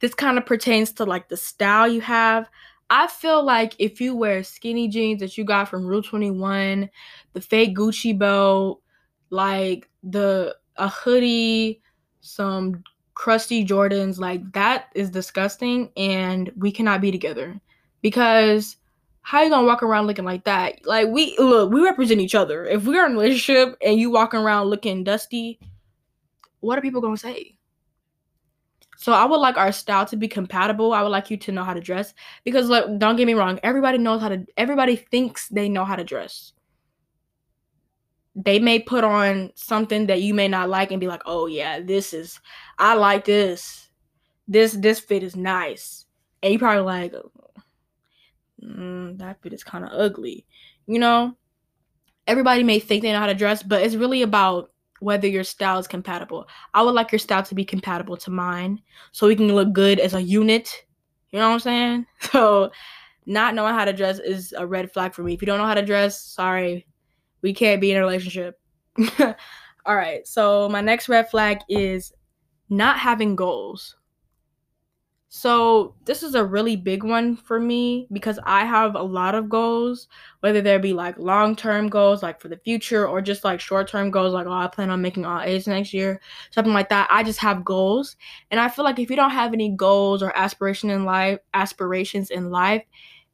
this 0.00 0.14
kind 0.14 0.38
of 0.38 0.46
pertains 0.46 0.92
to 0.92 1.04
like 1.04 1.28
the 1.28 1.36
style 1.36 1.88
you 1.88 2.00
have. 2.00 2.48
I 2.90 3.06
feel 3.06 3.42
like 3.42 3.74
if 3.78 4.00
you 4.00 4.14
wear 4.14 4.44
skinny 4.44 4.88
jeans 4.88 5.20
that 5.20 5.38
you 5.38 5.44
got 5.44 5.68
from 5.68 5.86
Rue21, 5.86 6.88
the 7.32 7.40
fake 7.40 7.74
Gucci 7.74 8.16
belt, 8.16 8.82
like 9.30 9.88
the 10.02 10.54
a 10.76 10.88
hoodie, 10.88 11.80
some 12.20 12.82
crusty 13.14 13.64
Jordans, 13.64 14.18
like 14.18 14.52
that 14.52 14.88
is 14.94 15.10
disgusting 15.10 15.90
and 15.96 16.50
we 16.56 16.70
cannot 16.70 17.00
be 17.00 17.10
together 17.10 17.60
because 18.02 18.76
how 19.22 19.42
you 19.42 19.50
gonna 19.50 19.66
walk 19.66 19.82
around 19.82 20.06
looking 20.06 20.24
like 20.24 20.44
that? 20.44 20.84
Like 20.86 21.08
we 21.08 21.34
look, 21.38 21.72
we 21.72 21.82
represent 21.82 22.20
each 22.20 22.34
other. 22.34 22.66
If 22.66 22.84
we're 22.84 23.06
in 23.06 23.12
a 23.12 23.14
relationship 23.14 23.76
and 23.84 23.98
you 23.98 24.10
walking 24.10 24.40
around 24.40 24.66
looking 24.66 25.02
dusty, 25.02 25.58
what 26.60 26.78
are 26.78 26.82
people 26.82 27.00
gonna 27.00 27.16
say? 27.16 27.56
So 28.96 29.12
I 29.12 29.24
would 29.24 29.38
like 29.38 29.56
our 29.56 29.72
style 29.72 30.06
to 30.06 30.16
be 30.16 30.28
compatible. 30.28 30.92
I 30.92 31.02
would 31.02 31.08
like 31.08 31.30
you 31.30 31.36
to 31.38 31.52
know 31.52 31.64
how 31.64 31.74
to 31.74 31.80
dress 31.80 32.14
because 32.44 32.68
like 32.68 32.98
don't 32.98 33.16
get 33.16 33.26
me 33.26 33.34
wrong, 33.34 33.58
everybody 33.62 33.98
knows 33.98 34.20
how 34.20 34.28
to 34.28 34.44
everybody 34.56 34.96
thinks 34.96 35.48
they 35.48 35.68
know 35.68 35.84
how 35.84 35.96
to 35.96 36.04
dress. 36.04 36.52
They 38.36 38.58
may 38.58 38.80
put 38.80 39.04
on 39.04 39.52
something 39.54 40.06
that 40.06 40.22
you 40.22 40.34
may 40.34 40.48
not 40.48 40.68
like 40.68 40.90
and 40.90 41.00
be 41.00 41.06
like, 41.06 41.22
"Oh 41.26 41.46
yeah, 41.46 41.80
this 41.80 42.12
is 42.12 42.40
I 42.78 42.94
like 42.94 43.24
this. 43.24 43.88
This 44.48 44.72
this 44.72 45.00
fit 45.00 45.22
is 45.22 45.36
nice." 45.36 46.06
And 46.42 46.52
you 46.52 46.58
probably 46.58 46.82
like, 46.82 47.14
mm, 48.62 49.18
that 49.18 49.40
fit 49.42 49.52
is 49.52 49.64
kind 49.64 49.84
of 49.84 49.90
ugly. 49.92 50.46
You 50.86 50.98
know, 50.98 51.36
everybody 52.26 52.62
may 52.62 52.78
think 52.78 53.02
they 53.02 53.12
know 53.12 53.20
how 53.20 53.26
to 53.26 53.34
dress, 53.34 53.62
but 53.62 53.82
it's 53.82 53.94
really 53.94 54.22
about 54.22 54.70
whether 55.00 55.26
your 55.28 55.44
style 55.44 55.78
is 55.78 55.86
compatible. 55.86 56.48
I 56.72 56.82
would 56.82 56.94
like 56.94 57.12
your 57.12 57.18
style 57.18 57.42
to 57.44 57.54
be 57.54 57.64
compatible 57.64 58.16
to 58.18 58.30
mine 58.30 58.80
so 59.12 59.26
we 59.26 59.36
can 59.36 59.48
look 59.54 59.72
good 59.72 60.00
as 60.00 60.14
a 60.14 60.22
unit. 60.22 60.84
You 61.30 61.38
know 61.38 61.48
what 61.48 61.54
I'm 61.54 61.60
saying? 61.60 62.06
So, 62.32 62.70
not 63.26 63.54
knowing 63.54 63.74
how 63.74 63.84
to 63.86 63.92
dress 63.92 64.18
is 64.18 64.52
a 64.56 64.66
red 64.66 64.92
flag 64.92 65.14
for 65.14 65.22
me. 65.22 65.34
If 65.34 65.40
you 65.42 65.46
don't 65.46 65.58
know 65.58 65.66
how 65.66 65.74
to 65.74 65.84
dress, 65.84 66.20
sorry. 66.22 66.86
We 67.44 67.52
can't 67.52 67.80
be 67.80 67.90
in 67.90 67.98
a 67.98 68.00
relationship. 68.00 68.58
All 69.20 69.94
right. 69.94 70.26
So 70.26 70.66
my 70.70 70.80
next 70.80 71.10
red 71.10 71.30
flag 71.30 71.58
is 71.68 72.10
not 72.70 72.98
having 72.98 73.36
goals. 73.36 73.96
So, 75.28 75.96
this 76.04 76.22
is 76.22 76.36
a 76.36 76.44
really 76.44 76.76
big 76.76 77.02
one 77.02 77.36
for 77.36 77.58
me 77.58 78.06
because 78.12 78.38
I 78.44 78.64
have 78.64 78.94
a 78.94 79.02
lot 79.02 79.34
of 79.34 79.48
goals, 79.48 80.06
whether 80.40 80.62
there 80.62 80.78
be 80.78 80.92
like 80.92 81.18
long 81.18 81.56
term 81.56 81.88
goals, 81.88 82.22
like 82.22 82.40
for 82.40 82.46
the 82.46 82.56
future, 82.58 83.06
or 83.08 83.20
just 83.20 83.42
like 83.42 83.58
short 83.58 83.88
term 83.88 84.12
goals, 84.12 84.32
like, 84.32 84.46
oh, 84.46 84.52
I 84.52 84.68
plan 84.68 84.90
on 84.90 85.02
making 85.02 85.26
all 85.26 85.40
A's 85.40 85.66
next 85.66 85.92
year, 85.92 86.20
something 86.52 86.72
like 86.72 86.88
that. 86.90 87.08
I 87.10 87.24
just 87.24 87.40
have 87.40 87.64
goals. 87.64 88.14
And 88.52 88.60
I 88.60 88.68
feel 88.68 88.84
like 88.84 89.00
if 89.00 89.10
you 89.10 89.16
don't 89.16 89.32
have 89.32 89.52
any 89.52 89.70
goals 89.70 90.22
or 90.22 90.34
aspiration 90.36 90.88
in 90.88 91.04
life, 91.04 91.40
aspirations 91.52 92.30
in 92.30 92.50
life, 92.50 92.84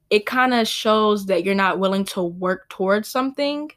it 0.09 0.25
kind 0.25 0.55
of 0.55 0.67
shows 0.67 1.27
that 1.27 1.45
you're 1.45 1.53
not 1.53 1.77
willing 1.77 2.05
to 2.05 2.23
work 2.23 2.67
towards 2.67 3.09
something. 3.09 3.69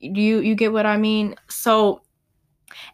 Do 0.00 0.20
you 0.20 0.40
you 0.40 0.54
get 0.54 0.72
what 0.72 0.86
I 0.86 0.96
mean? 0.96 1.36
So 1.48 2.02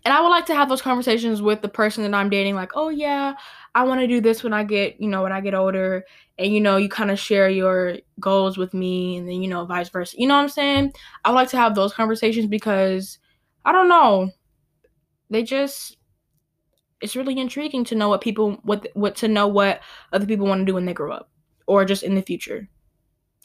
and 0.05 0.13
I 0.13 0.21
would 0.21 0.29
like 0.29 0.47
to 0.47 0.55
have 0.55 0.69
those 0.69 0.83
conversations 0.83 1.43
with 1.43 1.63
the 1.63 1.69
person 1.69 2.03
that 2.05 2.17
I'm 2.17 2.31
dating, 2.31 2.55
like, 2.55 2.73
oh 2.75 2.89
yeah, 2.89 3.35
I 3.75 3.85
want 3.85 4.01
to 4.01 4.07
do 4.07 4.21
this 4.21 4.43
when 4.43 4.53
I 4.53 4.65
get, 4.65 5.01
you 5.01 5.09
know, 5.09 5.23
when 5.23 5.33
I 5.33 5.41
get 5.41 5.55
older. 5.55 6.05
And, 6.39 6.53
you 6.53 6.61
know, 6.61 6.77
you 6.77 6.89
kind 6.89 7.11
of 7.11 7.19
share 7.19 7.49
your 7.49 7.97
goals 8.21 8.59
with 8.59 8.75
me 8.75 9.17
and 9.17 9.29
then, 9.29 9.43
you 9.43 9.49
know, 9.49 9.65
vice 9.65 9.89
versa. 9.89 10.17
You 10.19 10.27
know 10.27 10.35
what 10.35 10.43
I'm 10.43 10.49
saying? 10.49 10.93
I 11.25 11.31
would 11.31 11.37
like 11.37 11.51
to 11.51 11.57
have 11.57 11.75
those 11.75 11.95
conversations 11.95 12.47
because 12.47 13.19
I 13.65 13.73
don't 13.73 13.89
know. 13.89 14.31
They 15.31 15.43
just, 15.43 15.97
it's 17.01 17.17
really 17.17 17.39
intriguing 17.39 17.85
to 17.85 17.95
know 17.95 18.09
what 18.09 18.21
people, 18.21 18.59
what, 18.63 18.87
what, 18.95 19.17
to 19.17 19.29
know 19.29 19.49
what 19.49 19.81
other 20.13 20.27
people 20.27 20.47
want 20.47 20.61
to 20.61 20.65
do 20.67 20.75
when 20.75 20.87
they 20.87 20.95
grow 20.95 21.13
up 21.13 21.31
or 21.67 21.85
just 21.85 22.03
in 22.03 22.15
the 22.15 22.23
future 22.23 22.69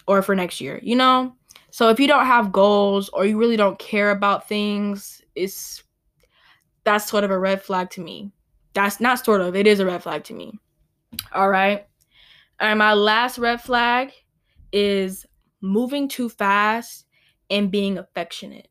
or 0.08 0.22
for 0.22 0.36
next 0.36 0.62
year, 0.62 0.80
you 0.84 0.96
know? 0.96 1.36
So 1.72 1.90
if 1.90 2.00
you 2.00 2.08
don't 2.08 2.26
have 2.26 2.52
goals 2.52 3.10
or 3.10 3.26
you 3.26 3.38
really 3.38 3.58
don't 3.58 3.80
care 3.80 4.12
about 4.12 4.48
things, 4.48 5.22
it's 5.36 5.84
that's 6.84 7.10
sort 7.10 7.24
of 7.24 7.32
a 7.32 7.40
red 7.40 7.62
flag 7.62 7.90
to 7.92 8.02
me. 8.02 8.32
That's 8.74 9.00
not 9.00 9.24
sort 9.24 9.42
of, 9.42 9.56
it 9.56 9.68
is 9.68 9.80
a 9.80 9.86
red 9.86 10.04
flag 10.04 10.24
to 10.26 10.34
me. 10.34 10.60
All 11.34 11.50
right. 11.50 11.86
And 12.60 12.80
my 12.80 12.94
last 12.94 13.38
red 13.38 13.62
flag 13.62 14.12
is 14.72 15.26
moving 15.62 16.08
too 16.08 16.30
fast 16.30 17.06
and 17.50 17.72
being 17.72 17.98
affectionate 17.98 18.68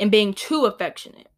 and 0.00 0.10
being 0.10 0.34
too 0.34 0.66
affectionate. 0.66 1.28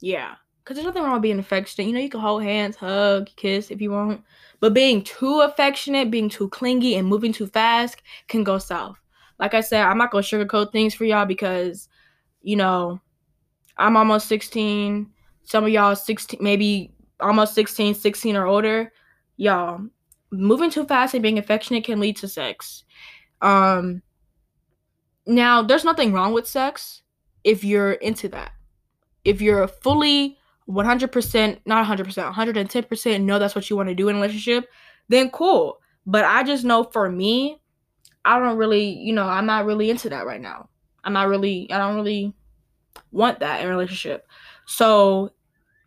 Yeah. 0.00 0.34
Because 0.62 0.76
there's 0.76 0.86
nothing 0.86 1.02
wrong 1.02 1.14
with 1.14 1.22
being 1.22 1.38
affectionate. 1.38 1.86
You 1.86 1.94
know, 1.94 2.00
you 2.00 2.10
can 2.10 2.20
hold 2.20 2.42
hands, 2.42 2.76
hug, 2.76 3.30
kiss 3.36 3.70
if 3.70 3.80
you 3.80 3.90
want. 3.90 4.22
But 4.60 4.74
being 4.74 5.02
too 5.02 5.40
affectionate, 5.40 6.10
being 6.10 6.28
too 6.28 6.48
clingy, 6.50 6.96
and 6.96 7.08
moving 7.08 7.32
too 7.32 7.46
fast 7.46 8.02
can 8.26 8.44
go 8.44 8.58
south. 8.58 8.98
Like 9.38 9.54
I 9.54 9.60
said, 9.60 9.82
I'm 9.82 9.98
not 9.98 10.10
to 10.10 10.18
sugarcoat 10.18 10.72
things 10.72 10.94
for 10.94 11.04
y'all 11.04 11.26
because, 11.26 11.88
you 12.42 12.56
know, 12.56 13.00
I'm 13.76 13.96
almost 13.96 14.28
16. 14.28 15.08
Some 15.44 15.64
of 15.64 15.70
y'all 15.70 15.94
16, 15.94 16.40
maybe 16.42 16.92
almost 17.20 17.54
16, 17.54 17.94
16 17.94 18.36
or 18.36 18.46
older. 18.46 18.92
Y'all, 19.36 19.80
moving 20.30 20.70
too 20.70 20.84
fast 20.84 21.14
and 21.14 21.22
being 21.22 21.38
affectionate 21.38 21.84
can 21.84 22.00
lead 22.00 22.16
to 22.16 22.28
sex. 22.28 22.84
Um, 23.40 24.02
now, 25.26 25.62
there's 25.62 25.84
nothing 25.84 26.12
wrong 26.12 26.32
with 26.32 26.48
sex 26.48 27.02
if 27.44 27.62
you're 27.62 27.92
into 27.92 28.28
that. 28.30 28.52
If 29.24 29.40
you're 29.40 29.68
fully 29.68 30.38
100%, 30.68 31.60
not 31.66 31.86
100%, 31.86 32.32
110% 32.32 33.22
know 33.22 33.38
that's 33.38 33.54
what 33.54 33.70
you 33.70 33.76
want 33.76 33.88
to 33.88 33.94
do 33.94 34.08
in 34.08 34.16
a 34.16 34.20
relationship, 34.20 34.68
then 35.08 35.30
cool. 35.30 35.78
But 36.06 36.24
I 36.24 36.42
just 36.42 36.64
know 36.64 36.84
for 36.84 37.10
me, 37.10 37.60
I 38.28 38.38
don't 38.38 38.58
really, 38.58 38.90
you 38.90 39.14
know, 39.14 39.24
I'm 39.24 39.46
not 39.46 39.64
really 39.64 39.88
into 39.88 40.10
that 40.10 40.26
right 40.26 40.40
now. 40.40 40.68
I'm 41.02 41.14
not 41.14 41.28
really, 41.28 41.72
I 41.72 41.78
don't 41.78 41.96
really 41.96 42.34
want 43.10 43.40
that 43.40 43.60
in 43.60 43.66
a 43.66 43.70
relationship. 43.70 44.28
So 44.66 45.32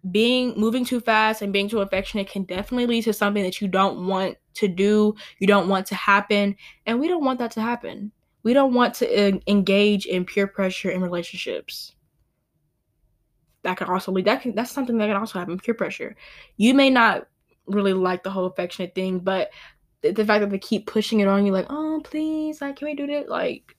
being 0.10 0.56
moving 0.58 0.84
too 0.84 1.00
fast 1.00 1.44
and 1.44 1.54
being 1.54 1.70
too 1.70 1.82
affectionate 1.82 2.28
can 2.28 2.44
definitely 2.46 2.88
lead 2.88 3.04
to 3.04 3.14
something 3.14 3.44
that 3.44 3.62
you 3.62 3.68
don't 3.68 4.08
want 4.08 4.38
to 4.56 4.68
do, 4.68 5.14
you 5.38 5.46
don't 5.46 5.70
want 5.70 5.86
to 5.88 5.96
happen, 5.96 6.56
and 6.88 7.00
we 7.00 7.08
don't 7.08 7.24
want 7.24 7.38
that 7.38 7.52
to 7.52 7.62
happen. 7.62 8.12
We 8.42 8.54
don't 8.54 8.74
want 8.74 8.96
to 8.96 9.40
engage 9.48 10.08
in 10.08 10.26
peer 10.26 10.48
pressure 10.48 10.90
in 10.90 11.00
relationships. 11.04 11.94
That 13.62 13.78
can 13.78 13.88
also 13.88 14.12
lead 14.12 14.26
that 14.26 14.42
can 14.42 14.56
that's 14.56 14.72
something 14.72 14.98
that 14.98 15.06
can 15.06 15.16
also 15.16 15.38
happen 15.38 15.60
peer 15.60 15.76
pressure. 15.76 16.16
You 16.58 16.74
may 16.74 16.90
not 16.90 17.28
really 17.68 17.94
like 17.94 18.24
the 18.24 18.32
whole 18.32 18.48
affectionate 18.48 18.96
thing, 18.96 19.20
but 19.20 19.52
the, 20.02 20.12
the 20.12 20.26
fact 20.26 20.42
that 20.42 20.50
they 20.50 20.60
keep 20.60 20.88
pushing 20.88 21.20
it 21.20 21.28
on 21.28 21.46
you 21.46 21.52
like, 21.52 21.68
"Oh, 21.70 22.02
please, 22.04 22.62
like 22.62 22.78
can 22.78 22.88
we 22.88 22.96
do 22.96 23.08
this?" 23.08 23.28
like 23.28 23.76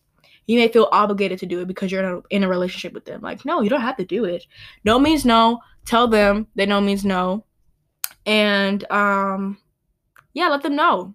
you 0.46 0.58
may 0.58 0.68
feel 0.68 0.88
obligated 0.92 1.38
to 1.38 1.46
do 1.46 1.60
it 1.60 1.68
because 1.68 1.90
you're 1.92 2.02
in 2.02 2.12
a, 2.16 2.20
in 2.30 2.44
a 2.44 2.48
relationship 2.48 2.92
with 2.92 3.04
them. 3.04 3.20
Like, 3.20 3.44
no, 3.44 3.60
you 3.60 3.70
don't 3.70 3.80
have 3.80 3.96
to 3.96 4.04
do 4.04 4.24
it. 4.24 4.44
No 4.84 4.98
means 4.98 5.24
no. 5.24 5.60
Tell 5.84 6.08
them 6.08 6.48
that 6.56 6.68
no 6.68 6.80
means 6.80 7.04
no. 7.04 7.44
And 8.26 8.90
um 8.90 9.58
yeah, 10.34 10.48
let 10.48 10.62
them 10.62 10.76
know. 10.76 11.14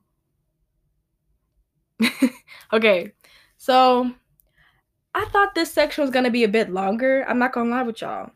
okay. 2.74 3.14
So 3.58 4.12
I 5.14 5.26
thought 5.26 5.56
this 5.56 5.74
section 5.74 6.04
was 6.04 6.12
gonna 6.12 6.32
be 6.32 6.44
a 6.44 6.50
bit 6.50 6.70
longer. 6.70 7.26
I'm 7.28 7.40
not 7.40 7.54
gonna 7.54 7.70
lie 7.70 7.84
with 7.84 8.02
y'all. 8.02 8.32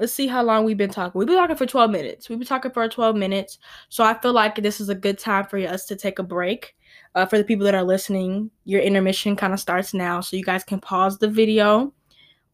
Let's 0.00 0.14
see 0.14 0.26
how 0.26 0.42
long 0.42 0.64
we've 0.64 0.78
been 0.78 0.88
talking. 0.88 1.18
We've 1.18 1.28
been 1.28 1.36
talking 1.36 1.56
for 1.56 1.66
12 1.66 1.90
minutes. 1.90 2.30
We've 2.30 2.38
been 2.38 2.48
talking 2.48 2.70
for 2.70 2.88
12 2.88 3.16
minutes. 3.16 3.58
So 3.90 4.02
I 4.02 4.14
feel 4.14 4.32
like 4.32 4.56
this 4.56 4.80
is 4.80 4.88
a 4.88 4.94
good 4.94 5.18
time 5.18 5.44
for 5.44 5.58
us 5.58 5.84
to 5.86 5.94
take 5.94 6.18
a 6.18 6.22
break. 6.22 6.74
Uh, 7.14 7.26
for 7.26 7.36
the 7.36 7.44
people 7.44 7.66
that 7.66 7.74
are 7.74 7.84
listening, 7.84 8.50
your 8.64 8.80
intermission 8.80 9.36
kind 9.36 9.52
of 9.52 9.60
starts 9.60 9.92
now, 9.92 10.22
so 10.22 10.36
you 10.36 10.42
guys 10.42 10.64
can 10.64 10.80
pause 10.80 11.18
the 11.18 11.28
video, 11.28 11.92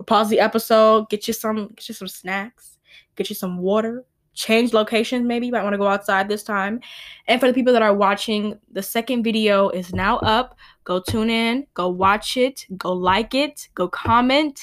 pause 0.07 0.29
the 0.29 0.41
episode, 0.41 1.09
get 1.09 1.29
you 1.29 1.35
some, 1.35 1.69
get 1.69 1.89
you 1.89 1.95
some 1.95 2.09
snacks, 2.09 2.79
get 3.15 3.29
you 3.29 3.37
some 3.37 3.59
water, 3.59 4.05
change 4.35 4.73
locations. 4.73 5.25
Maybe 5.25 5.47
you 5.47 5.53
might 5.53 5.63
want 5.63 5.75
to 5.75 5.79
go 5.79 5.87
outside 5.87 6.29
this 6.29 6.43
time. 6.43 6.81
And 7.29 7.39
for 7.39 7.47
the 7.47 7.55
people 7.55 7.73
that 7.75 7.83
are 7.83 7.95
watching, 7.95 8.59
the 8.73 8.83
second 8.83 9.23
video 9.23 9.69
is 9.69 9.95
now 9.95 10.19
up. 10.19 10.57
Go 10.83 11.01
tune 11.01 11.31
in, 11.31 11.67
go 11.75 11.89
watch 11.89 12.37
it, 12.37 12.67
go 12.77 12.93
like 12.93 13.35
it, 13.35 13.69
go 13.75 13.89
comment, 13.89 14.61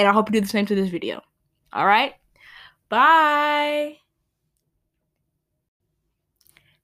and 0.00 0.08
I 0.08 0.12
hope 0.12 0.30
you 0.30 0.32
do 0.32 0.40
the 0.40 0.46
same 0.46 0.64
to 0.64 0.74
this 0.74 0.88
video. 0.88 1.20
All 1.74 1.86
right, 1.86 2.14
bye. 2.88 3.98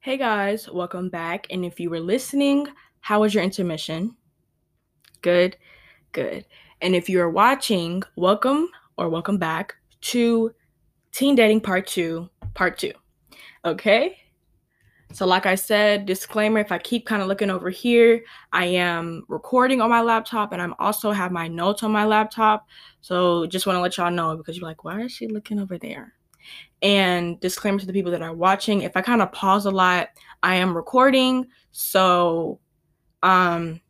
Hey 0.00 0.18
guys, 0.18 0.68
welcome 0.70 1.08
back. 1.08 1.46
And 1.50 1.64
if 1.64 1.80
you 1.80 1.88
were 1.88 1.98
listening, 1.98 2.68
how 3.00 3.22
was 3.22 3.32
your 3.32 3.42
intermission? 3.42 4.14
Good, 5.22 5.56
good. 6.12 6.44
And 6.82 6.94
if 6.94 7.08
you 7.08 7.22
are 7.22 7.30
watching, 7.30 8.02
welcome 8.16 8.68
or 8.98 9.08
welcome 9.08 9.38
back 9.38 9.76
to 10.12 10.52
Teen 11.12 11.34
Dating 11.34 11.62
Part 11.62 11.86
2, 11.86 12.28
Part 12.52 12.76
2. 12.78 12.92
Okay? 13.64 14.18
So, 15.12 15.26
like 15.26 15.46
I 15.46 15.54
said, 15.54 16.04
disclaimer 16.04 16.58
if 16.58 16.72
I 16.72 16.78
keep 16.78 17.06
kind 17.06 17.22
of 17.22 17.28
looking 17.28 17.48
over 17.48 17.70
here, 17.70 18.22
I 18.52 18.66
am 18.66 19.24
recording 19.28 19.80
on 19.80 19.88
my 19.88 20.02
laptop 20.02 20.52
and 20.52 20.60
I'm 20.60 20.74
also 20.78 21.10
have 21.10 21.32
my 21.32 21.48
notes 21.48 21.82
on 21.82 21.90
my 21.90 22.04
laptop. 22.04 22.66
So, 23.00 23.46
just 23.46 23.66
want 23.66 23.76
to 23.76 23.80
let 23.80 23.96
y'all 23.96 24.10
know 24.10 24.36
because 24.36 24.56
you're 24.56 24.68
like, 24.68 24.84
why 24.84 25.00
is 25.02 25.12
she 25.12 25.28
looking 25.28 25.58
over 25.58 25.78
there? 25.78 26.12
And 26.82 27.40
disclaimer 27.40 27.78
to 27.78 27.86
the 27.86 27.92
people 27.92 28.12
that 28.12 28.22
are 28.22 28.34
watching, 28.34 28.82
if 28.82 28.96
I 28.96 29.00
kind 29.00 29.22
of 29.22 29.32
pause 29.32 29.66
a 29.66 29.70
lot, 29.70 30.08
I 30.42 30.56
am 30.56 30.76
recording. 30.76 31.46
So 31.72 32.60
um 33.22 33.80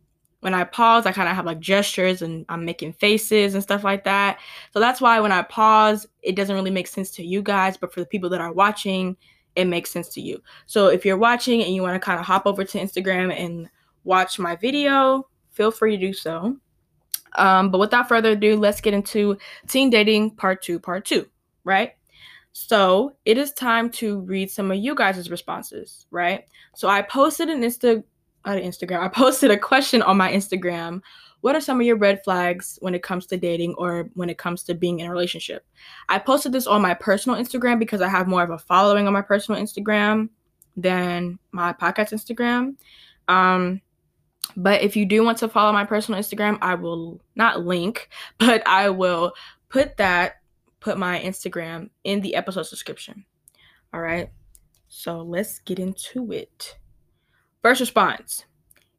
when 0.41 0.55
I 0.55 0.63
pause, 0.63 1.07
I 1.07 1.13
kind 1.13 1.29
of 1.29 1.35
have 1.35 1.45
like 1.47 1.59
gestures 1.59 2.23
and 2.23 2.45
I'm 2.49 2.65
making 2.65 2.93
faces 2.93 3.55
and 3.55 3.63
stuff 3.63 3.83
like 3.83 4.05
that. 4.05 4.39
So 4.73 4.79
that's 4.79 5.01
why 5.01 5.19
when 5.19 5.33
I 5.33 5.43
pause, 5.43 6.07
it 6.23 6.37
doesn't 6.37 6.55
really 6.55 6.71
make 6.71 6.87
sense 6.87 7.11
to 7.13 7.25
you 7.25 7.43
guys, 7.43 7.77
but 7.77 7.93
for 7.93 7.99
the 7.99 8.07
people 8.07 8.31
that 8.31 8.41
are 8.41 8.53
watching, 8.53 9.17
it 9.57 9.65
makes 9.65 9.91
sense 9.91 10.09
to 10.11 10.21
you. 10.21 10.41
So 10.67 10.89
if 10.89 11.05
you're 11.05 11.17
watching 11.17 11.63
and 11.63 11.75
you 11.75 11.83
want 11.83 11.95
to 11.95 12.01
kind 12.05 12.21
of 12.21 12.27
hop 12.27 12.47
over 12.47 12.63
to 12.63 12.79
Instagram 12.79 13.35
and 13.35 13.69
watch 14.05 14.39
my 14.39 14.55
video, 14.55 15.29
feel 15.51 15.71
free 15.71 15.97
to 15.97 16.07
do 16.07 16.13
so. 16.13 16.57
Um, 17.37 17.71
but 17.71 17.79
without 17.79 18.09
further 18.09 18.33
ado, 18.33 18.57
let's 18.57 18.81
get 18.81 18.95
into 18.95 19.37
teen 19.67 19.91
dating 19.91 20.37
part 20.37 20.63
two, 20.63 20.79
part 20.79 21.05
two, 21.05 21.27
right? 21.65 21.93
So 22.53 23.17
it 23.25 23.37
is 23.37 23.53
time 23.53 23.91
to 23.93 24.21
read 24.21 24.51
some 24.51 24.71
of 24.71 24.79
you 24.79 24.95
guys' 24.95 25.31
responses, 25.31 26.07
right? 26.11 26.45
So 26.75 26.89
I 26.89 27.03
posted 27.03 27.49
an 27.49 27.63
Insta 27.63 28.03
on 28.45 28.57
Instagram. 28.59 29.01
I 29.01 29.09
posted 29.13 29.51
a 29.51 29.59
question 29.59 30.03
on 30.03 30.17
my 30.17 30.33
Instagram. 30.33 31.03
What 31.41 31.55
are 31.55 31.61
some 31.61 31.81
of 31.81 31.87
your 31.87 31.97
red 31.97 32.25
flags 32.25 32.79
when 32.81 32.95
it 32.95 33.03
comes 33.03 33.27
to 33.27 33.37
dating 33.37 33.75
or 33.75 34.11
when 34.15 34.31
it 34.31 34.39
comes 34.39 34.63
to 34.65 34.75
being 34.75 35.01
in 35.01 35.07
a 35.07 35.11
relationship? 35.11 35.67
I 36.09 36.19
posted 36.19 36.53
this 36.53 36.67
on 36.67 36.83
my 36.83 36.95
personal 36.95 37.39
Instagram 37.39 37.79
because 37.79 38.01
I 38.01 38.09
have 38.09 38.27
more 38.27 38.43
of 38.43 38.51
a 38.51 38.59
following 38.59 39.07
on 39.07 39.13
my 39.13 39.23
personal 39.23 39.61
Instagram 39.61 40.31
than 40.77 41.39
my 41.53 41.73
podcast 41.73 42.13
Instagram. 42.13 42.77
Um, 43.29 43.81
but 44.57 44.83
if 44.83 44.97
you 44.97 45.07
do 45.07 45.25
want 45.25 45.39
to 45.39 45.49
follow 45.49 45.73
my 45.73 45.85
personal 45.85 46.21
Instagram, 46.21 46.59
I 46.63 46.75
will 46.75 47.21
not 47.35 47.65
link, 47.65 48.09
but 48.39 48.67
I 48.67 48.91
will 48.91 49.33
put 49.69 49.97
that 49.99 50.37
put 50.81 50.99
my 50.99 51.19
Instagram 51.21 51.91
in 52.05 52.21
the 52.21 52.35
episode 52.37 52.69
description. 52.69 53.25
All 53.93 54.01
right. 54.01 54.31
So 54.89 55.23
let's 55.23 55.59
get 55.61 55.79
into 55.79 56.31
it. 56.31 56.79
First 57.63 57.81
response 57.81 58.45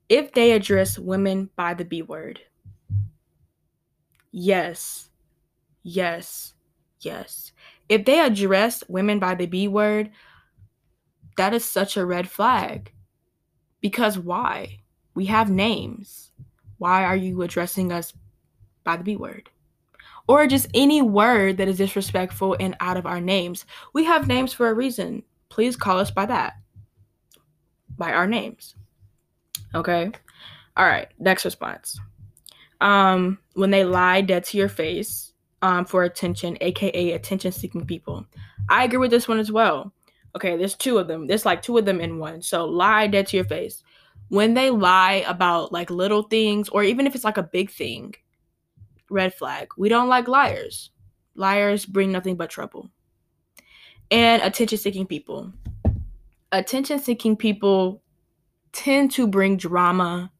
if 0.10 0.34
they 0.34 0.52
address 0.52 0.98
women 0.98 1.50
by 1.56 1.74
the 1.74 1.86
B 1.86 2.02
word. 2.02 2.40
Yes. 4.32 5.10
Yes. 5.84 6.54
Yes. 7.00 7.52
If 7.90 8.06
they 8.06 8.20
address 8.20 8.84
women 8.88 9.20
by 9.20 9.36
the 9.36 9.46
B 9.46 9.68
word, 9.68 10.12
that 11.38 11.54
is 11.54 11.64
such 11.64 11.98
a 11.98 12.06
red 12.06 12.30
flag. 12.30 12.92
Because 13.82 14.18
why? 14.18 14.80
We 15.14 15.26
have 15.26 15.50
names. 15.50 16.32
Why 16.78 17.04
are 17.04 17.16
you 17.16 17.42
addressing 17.42 17.92
us 17.92 18.14
by 18.84 18.98
the 18.98 19.04
B 19.04 19.16
word? 19.16 19.50
Or 20.28 20.46
just 20.46 20.68
any 20.74 21.02
word 21.02 21.58
that 21.58 21.68
is 21.68 21.78
disrespectful 21.78 22.58
and 22.60 22.76
out 22.80 22.98
of 22.98 23.06
our 23.06 23.22
names. 23.22 23.66
We 23.94 24.04
have 24.06 24.28
names 24.28 24.52
for 24.54 24.70
a 24.70 24.74
reason. 24.74 25.24
Please 25.50 25.76
call 25.76 26.00
us 26.00 26.12
by 26.12 26.26
that. 26.26 26.54
By 27.98 28.12
our 28.12 28.28
names. 28.28 28.76
Okay? 29.77 30.12
All 30.75 30.86
right, 30.86 31.07
next 31.19 31.46
response. 31.46 32.00
Um, 32.81 33.39
when 33.53 33.72
they 33.72 33.84
lie 33.84 34.22
dead 34.22 34.43
to 34.46 34.57
your 34.57 34.69
face 34.69 35.34
um, 35.62 35.86
for 35.86 36.03
attention, 36.03 36.57
aka 36.62 37.12
attention 37.12 37.51
seeking 37.51 37.86
people. 37.86 38.25
I 38.69 38.84
agree 38.84 39.00
with 39.00 39.12
this 39.12 39.27
one 39.27 39.39
as 39.39 39.51
well. 39.51 39.93
Okay, 40.36 40.55
there's 40.57 40.75
two 40.75 40.98
of 40.98 41.07
them. 41.07 41.25
There's 41.25 41.46
like 41.46 41.62
two 41.62 41.77
of 41.77 41.86
them 41.86 42.00
in 42.00 42.19
one. 42.19 42.41
So 42.41 42.65
lie 42.65 43.07
dead 43.07 43.27
to 43.27 43.38
your 43.38 43.46
face. 43.46 43.84
When 44.29 44.53
they 44.53 44.69
lie 44.69 45.24
about 45.27 45.72
like 45.72 45.89
little 45.89 46.24
things, 46.24 46.69
or 46.69 46.84
even 46.84 47.07
if 47.07 47.15
it's 47.15 47.24
like 47.24 47.38
a 47.38 47.43
big 47.43 47.72
thing, 47.72 48.13
red 49.10 49.34
flag. 49.34 49.69
We 49.77 49.89
don't 49.89 50.10
like 50.10 50.27
liars. 50.27 50.91
Liars 51.36 51.86
bring 51.86 52.12
nothing 52.12 52.36
but 52.36 52.50
trouble. 52.50 52.89
And 54.12 54.41
attention 54.41 54.77
seeking 54.77 55.05
people. 55.05 55.53
Attention 56.51 57.00
seeking 57.00 57.36
people 57.36 58.01
tend 58.71 59.12
to 59.12 59.27
bring 59.27 59.57
drama 59.57 60.31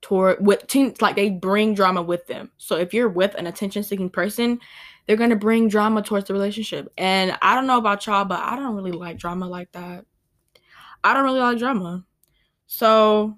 toward 0.00 0.44
with 0.44 0.66
teens 0.66 1.00
like 1.02 1.16
they 1.16 1.30
bring 1.30 1.74
drama 1.74 2.02
with 2.02 2.26
them. 2.26 2.50
So 2.58 2.76
if 2.76 2.94
you're 2.94 3.08
with 3.08 3.34
an 3.34 3.46
attention 3.46 3.82
seeking 3.82 4.10
person, 4.10 4.60
they're 5.06 5.16
gonna 5.16 5.36
bring 5.36 5.68
drama 5.68 6.02
towards 6.02 6.28
the 6.28 6.34
relationship. 6.34 6.92
And 6.96 7.36
I 7.42 7.54
don't 7.54 7.66
know 7.66 7.78
about 7.78 8.06
y'all, 8.06 8.24
but 8.24 8.40
I 8.40 8.56
don't 8.56 8.74
really 8.74 8.92
like 8.92 9.18
drama 9.18 9.48
like 9.48 9.72
that. 9.72 10.04
I 11.02 11.14
don't 11.14 11.24
really 11.24 11.40
like 11.40 11.58
drama. 11.58 12.04
So 12.66 13.36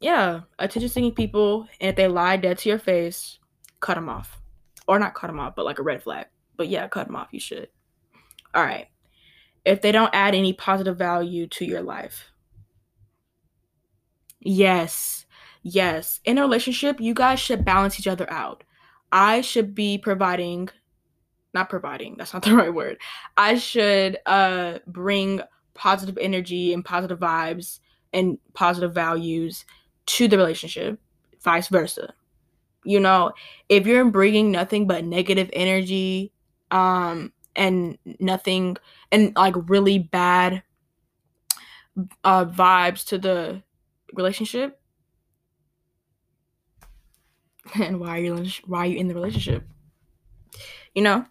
yeah, 0.00 0.40
attention 0.58 0.90
seeking 0.90 1.14
people, 1.14 1.68
and 1.80 1.90
if 1.90 1.96
they 1.96 2.08
lie 2.08 2.36
dead 2.36 2.58
to 2.58 2.68
your 2.68 2.78
face, 2.78 3.38
cut 3.80 3.94
them 3.94 4.08
off. 4.08 4.40
Or 4.88 4.98
not 4.98 5.14
cut 5.14 5.28
them 5.28 5.40
off, 5.40 5.56
but 5.56 5.64
like 5.64 5.78
a 5.78 5.82
red 5.82 6.02
flag. 6.02 6.26
But 6.56 6.68
yeah, 6.68 6.86
cut 6.88 7.06
them 7.06 7.16
off. 7.16 7.28
You 7.32 7.40
should. 7.40 7.68
All 8.54 8.62
right. 8.64 8.86
If 9.64 9.82
they 9.82 9.90
don't 9.90 10.14
add 10.14 10.34
any 10.34 10.52
positive 10.52 10.96
value 10.96 11.46
to 11.48 11.64
your 11.64 11.82
life. 11.82 12.30
Yes. 14.46 15.26
Yes. 15.62 16.20
In 16.24 16.38
a 16.38 16.42
relationship, 16.42 17.00
you 17.00 17.14
guys 17.14 17.40
should 17.40 17.64
balance 17.64 17.98
each 17.98 18.06
other 18.06 18.30
out. 18.30 18.62
I 19.10 19.40
should 19.40 19.74
be 19.74 19.98
providing 19.98 20.68
not 21.54 21.70
providing, 21.70 22.16
that's 22.18 22.34
not 22.34 22.42
the 22.44 22.54
right 22.54 22.72
word. 22.72 22.98
I 23.36 23.56
should 23.56 24.18
uh 24.26 24.78
bring 24.86 25.40
positive 25.74 26.18
energy 26.20 26.72
and 26.72 26.84
positive 26.84 27.18
vibes 27.18 27.80
and 28.12 28.38
positive 28.54 28.94
values 28.94 29.64
to 30.06 30.28
the 30.28 30.38
relationship, 30.38 31.00
vice 31.42 31.68
versa. 31.68 32.14
You 32.84 33.00
know, 33.00 33.32
if 33.68 33.86
you're 33.86 34.10
bringing 34.10 34.52
nothing 34.52 34.86
but 34.86 35.04
negative 35.04 35.50
energy 35.52 36.32
um 36.70 37.32
and 37.56 37.98
nothing 38.20 38.76
and 39.10 39.34
like 39.36 39.54
really 39.68 39.98
bad 39.98 40.62
uh 42.24 42.44
vibes 42.44 43.04
to 43.08 43.18
the 43.18 43.62
relationship? 44.16 44.80
And 47.80 48.00
why 48.00 48.18
are 48.18 48.22
you 48.22 48.46
why 48.66 48.78
are 48.80 48.86
you 48.86 48.98
in 48.98 49.08
the 49.08 49.14
relationship? 49.14 49.64
You 50.94 51.02
know? 51.02 51.26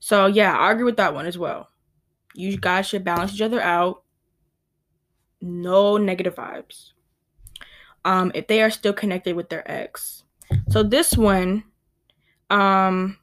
So 0.00 0.26
yeah 0.26 0.56
i 0.58 0.72
agree 0.72 0.84
with 0.84 0.96
that 0.98 1.14
one 1.14 1.26
as 1.26 1.38
well. 1.38 1.70
You 2.34 2.56
guys 2.58 2.88
should 2.88 3.04
balance 3.04 3.34
each 3.34 3.42
other 3.42 3.60
out. 3.60 4.04
No 5.42 5.96
negative 5.98 6.34
vibes. 6.36 6.92
Um 8.04 8.32
if 8.34 8.46
they 8.46 8.62
are 8.62 8.70
still 8.70 8.92
connected 8.92 9.36
with 9.36 9.48
their 9.48 9.68
ex. 9.70 10.24
So 10.70 10.82
this 10.82 11.16
one 11.16 11.64
um 12.50 13.18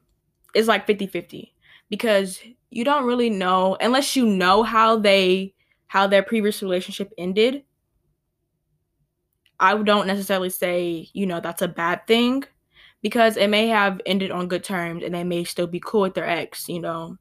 is 0.55 0.67
like 0.67 0.87
50-50 0.87 1.53
because 1.89 2.39
you 2.71 2.83
don't 2.83 3.05
really 3.05 3.29
know 3.29 3.77
unless 3.81 4.15
you 4.15 4.25
know 4.25 4.63
how 4.63 4.97
they 4.99 5.53
how 5.87 6.07
their 6.07 6.23
previous 6.23 6.61
relationship 6.61 7.11
ended 7.17 7.63
I 9.59 9.75
don't 9.81 10.07
necessarily 10.07 10.49
say, 10.49 11.09
you 11.13 11.25
know, 11.25 11.39
that's 11.39 11.61
a 11.61 11.67
bad 11.67 12.07
thing 12.07 12.43
because 13.01 13.37
it 13.37 13.49
may 13.49 13.67
have 13.67 14.01
ended 14.05 14.31
on 14.31 14.47
good 14.47 14.63
terms 14.63 15.03
and 15.03 15.13
they 15.13 15.23
may 15.23 15.43
still 15.43 15.67
be 15.67 15.81
cool 15.83 16.01
with 16.01 16.13
their 16.13 16.27
ex, 16.27 16.69
you 16.69 16.79
know. 16.79 17.17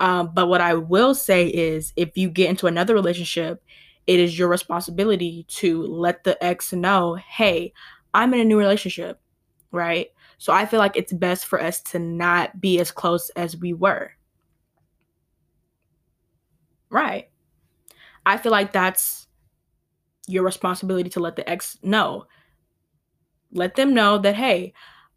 Um, 0.00 0.32
but 0.34 0.48
what 0.48 0.60
I 0.60 0.74
will 0.74 1.14
say 1.14 1.48
is 1.48 1.92
if 1.96 2.16
you 2.16 2.30
get 2.30 2.50
into 2.50 2.66
another 2.66 2.94
relationship, 2.94 3.62
it 4.06 4.20
is 4.20 4.38
your 4.38 4.48
responsibility 4.48 5.44
to 5.48 5.82
let 5.82 6.24
the 6.24 6.42
ex 6.44 6.72
know, 6.72 7.14
hey, 7.14 7.72
I'm 8.14 8.32
in 8.34 8.40
a 8.40 8.44
new 8.44 8.58
relationship, 8.58 9.20
right? 9.72 10.08
So 10.38 10.52
I 10.52 10.66
feel 10.66 10.78
like 10.80 10.96
it's 10.96 11.12
best 11.12 11.46
for 11.46 11.60
us 11.60 11.80
to 11.82 11.98
not 11.98 12.60
be 12.60 12.80
as 12.80 12.90
close 12.90 13.30
as 13.30 13.56
we 13.56 13.72
were. 13.72 14.12
Right. 16.90 17.28
I 18.26 18.38
feel 18.38 18.52
like 18.52 18.72
that's 18.72 19.27
your 20.28 20.44
responsibility 20.44 21.10
to 21.10 21.20
let 21.20 21.36
the 21.36 21.48
ex 21.48 21.78
know. 21.82 22.26
Let 23.52 23.74
them 23.76 23.94
know 23.94 24.18
that, 24.18 24.34
hey, 24.34 24.74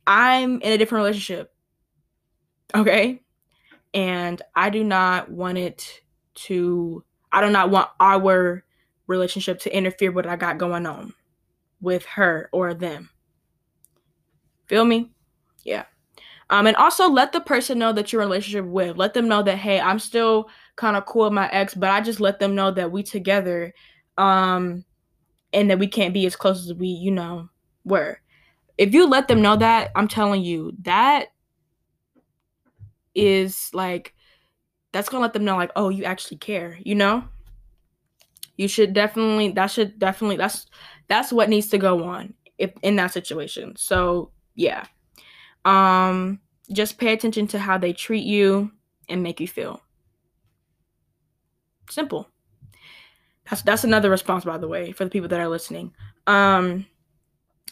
I'm 0.08 0.62
in 0.62 0.72
a 0.72 0.78
different 0.78 1.04
relationship. 1.04 1.54
Okay. 2.74 3.22
And 3.94 4.42
I 4.56 4.70
do 4.70 4.84
not 4.84 5.30
want 5.30 5.58
it 5.58 6.02
to, 6.34 7.04
I 7.32 7.46
do 7.46 7.52
not 7.52 7.70
want 7.70 7.90
our 8.00 8.64
relationship 9.08 9.60
to 9.60 9.76
interfere 9.76 10.12
with 10.12 10.26
what 10.26 10.34
I 10.34 10.38
got 10.38 10.58
going 10.58 10.86
on 10.86 11.14
with 11.82 12.06
her 12.06 12.50
or 12.54 12.74
them. 12.74 13.10
Feel 14.68 14.86
me? 14.86 15.12
Yeah. 15.66 15.84
Um, 16.50 16.68
and 16.68 16.76
also 16.76 17.10
let 17.10 17.32
the 17.32 17.42
person 17.42 17.80
know 17.80 17.94
that 17.94 18.12
you're 18.12 18.22
in 18.22 18.28
a 18.28 18.30
relationship 18.30 18.66
with. 18.66 18.98
Let 18.98 19.14
them 19.14 19.28
know 19.28 19.42
that, 19.44 19.58
hey, 19.58 19.80
I'm 19.80 20.00
still 20.00 20.50
kind 20.76 20.96
of 20.96 21.06
cool 21.06 21.26
with 21.26 21.34
my 21.34 21.50
ex, 21.50 21.74
but 21.74 21.90
I 21.90 22.02
just 22.02 22.20
let 22.20 22.40
them 22.40 22.56
know 22.56 22.72
that 22.72 22.92
we 22.92 23.04
together. 23.04 23.74
Um, 24.18 24.84
and 25.54 25.70
that 25.70 25.80
we 25.80 25.88
can't 25.88 26.14
be 26.14 26.26
as 26.26 26.36
close 26.36 26.70
as 26.70 26.74
we, 26.74 26.88
you 26.88 27.12
know, 27.12 27.50
were. 27.84 28.20
If 28.78 28.94
you 28.94 29.08
let 29.08 29.28
them 29.28 29.42
know 29.42 29.56
that, 29.58 29.92
I'm 29.96 30.08
telling 30.08 30.44
you, 30.44 30.74
that 30.84 31.28
is 33.14 33.70
like 33.74 34.14
that's 34.92 35.10
gonna 35.10 35.22
let 35.22 35.34
them 35.34 35.46
know 35.46 35.56
like, 35.56 35.72
oh, 35.76 35.90
you 35.90 36.04
actually 36.04 36.38
care, 36.38 36.78
you 36.82 36.96
know? 36.96 37.24
You 38.58 38.68
should 38.68 38.94
definitely 38.94 39.52
that 39.52 39.68
should 39.68 40.00
definitely 40.00 40.38
that's 40.38 40.68
that's 41.08 41.32
what 41.32 41.50
needs 41.50 41.68
to 41.68 41.78
go 41.78 42.04
on 42.04 42.34
if 42.58 42.72
in 42.82 42.96
that 42.98 43.12
situation. 43.12 43.76
So 43.76 44.32
yeah. 44.56 44.86
Um 45.66 46.40
just 46.72 46.98
pay 46.98 47.14
attention 47.14 47.48
to 47.48 47.60
how 47.60 47.78
they 47.78 47.94
treat 47.94 48.24
you 48.24 48.72
and 49.10 49.24
make 49.24 49.40
you 49.40 49.48
feel. 49.48 49.82
Simple. 51.90 52.30
That's 53.52 53.62
that's 53.64 53.84
another 53.84 54.10
response, 54.10 54.46
by 54.46 54.58
the 54.58 54.68
way, 54.68 54.94
for 54.94 55.04
the 55.04 55.10
people 55.10 55.28
that 55.28 55.40
are 55.40 55.50
listening. 55.50 55.94
Um, 56.26 56.86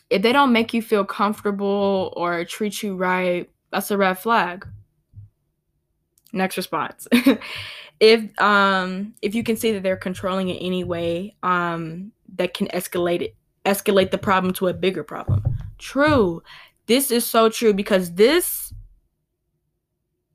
if 0.09 0.21
they 0.21 0.33
don't 0.33 0.51
make 0.51 0.73
you 0.73 0.81
feel 0.81 1.05
comfortable 1.05 2.13
or 2.17 2.43
treat 2.43 2.83
you 2.83 2.97
right, 2.97 3.49
that's 3.71 3.89
a 3.89 3.97
red 3.97 4.19
flag. 4.19 4.67
Next 6.33 6.57
response. 6.57 7.07
if 8.01 8.41
um 8.41 9.13
if 9.21 9.33
you 9.33 9.43
can 9.43 9.55
see 9.55 9.71
that 9.71 9.83
they're 9.83 9.97
controlling 9.97 10.49
in 10.49 10.55
any 10.57 10.85
way 10.85 11.35
um 11.43 12.11
that 12.35 12.53
can 12.53 12.67
escalate 12.67 13.21
it 13.21 13.35
escalate 13.65 14.09
the 14.09 14.17
problem 14.17 14.53
to 14.53 14.67
a 14.67 14.73
bigger 14.73 15.03
problem. 15.03 15.43
True. 15.77 16.43
This 16.87 17.09
is 17.09 17.25
so 17.25 17.49
true 17.49 17.73
because 17.73 18.13
this 18.13 18.73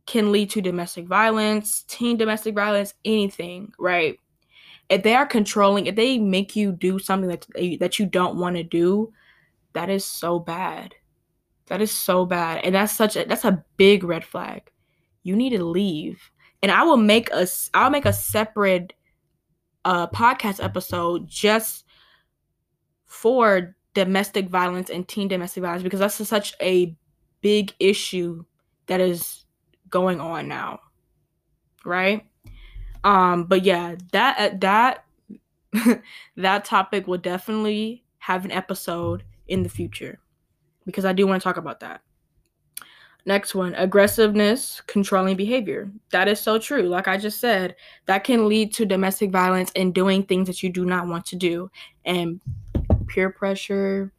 can 0.07 0.33
lead 0.33 0.51
to 0.51 0.61
domestic 0.61 1.07
violence, 1.07 1.85
teen 1.89 2.17
domestic 2.17 2.55
violence, 2.55 2.95
anything, 3.05 3.73
right? 3.79 4.19
If 4.89 5.03
they 5.03 5.15
are 5.15 5.27
controlling, 5.27 5.87
if 5.87 5.97
they 5.97 6.19
make 6.19 6.55
you 6.57 6.73
do 6.73 6.99
something 6.99 7.29
that 7.29 7.47
that 7.81 7.99
you 7.99 8.07
don't 8.07 8.37
want 8.37 8.57
to 8.57 8.63
do, 8.63 9.13
that 9.73 9.91
is 9.91 10.05
so 10.05 10.39
bad. 10.39 10.95
That 11.67 11.81
is 11.81 11.91
so 11.91 12.27
bad, 12.27 12.61
and 12.65 12.75
that's 12.75 12.93
such 12.93 13.17
a 13.17 13.25
that's 13.25 13.45
a 13.45 13.65
big 13.77 14.05
red 14.05 14.25
flag. 14.25 14.71
You 15.23 15.35
need 15.35 15.51
to 15.51 15.65
leave, 15.65 16.31
and 16.63 16.71
I 16.71 16.83
will 16.83 16.99
make 16.99 17.31
a 17.31 17.47
I'll 17.73 17.91
make 17.91 18.05
a 18.07 18.13
separate 18.13 18.93
uh 19.85 20.07
podcast 20.09 20.63
episode 20.63 21.27
just 21.27 21.85
for 23.07 23.75
domestic 23.95 24.49
violence 24.49 24.91
and 24.91 25.07
teen 25.09 25.29
domestic 25.29 25.63
violence 25.63 25.83
because 25.83 26.01
that's 26.01 26.17
such 26.29 26.55
a 26.61 26.95
big 27.41 27.73
issue 27.79 28.45
that 28.87 29.01
is 29.01 29.45
going 29.89 30.21
on 30.21 30.49
now, 30.49 30.81
right? 31.85 32.27
Um, 33.05 33.45
but 33.45 33.65
yeah, 33.65 33.97
that 34.13 34.39
uh, 34.39 34.57
that 34.61 35.05
that 36.37 36.65
topic 36.65 37.07
will 37.07 37.19
definitely 37.19 38.03
have 38.19 38.45
an 38.45 38.51
episode 38.51 39.23
in 39.47 39.63
the 39.63 39.69
future 39.69 40.19
because 40.87 41.05
I 41.05 41.13
do 41.13 41.27
want 41.27 41.41
to 41.41 41.45
talk 41.45 41.59
about 41.59 41.81
that. 41.81 42.01
Next 43.27 43.55
one 43.55 43.75
aggressiveness, 43.75 44.83
controlling 44.87 45.37
behavior. 45.37 45.91
That 46.11 46.29
is 46.29 46.41
so 46.41 46.59
true. 46.59 46.83
Like 46.83 47.09
I 47.09 47.17
just 47.17 47.41
said, 47.41 47.75
that 48.07 48.25
can 48.25 48.49
lead 48.49 48.73
to 48.75 48.85
domestic 48.85 49.31
violence 49.31 49.73
and 49.77 49.95
doing 49.95 50.25
things 50.25 50.47
that 50.47 50.63
you 50.63 50.71
do 50.71 50.85
not 50.85 51.07
want 51.07 51.25
to 51.27 51.37
do. 51.37 51.71
And 52.05 52.41
peer 53.07 53.31
pressure, 53.31 54.13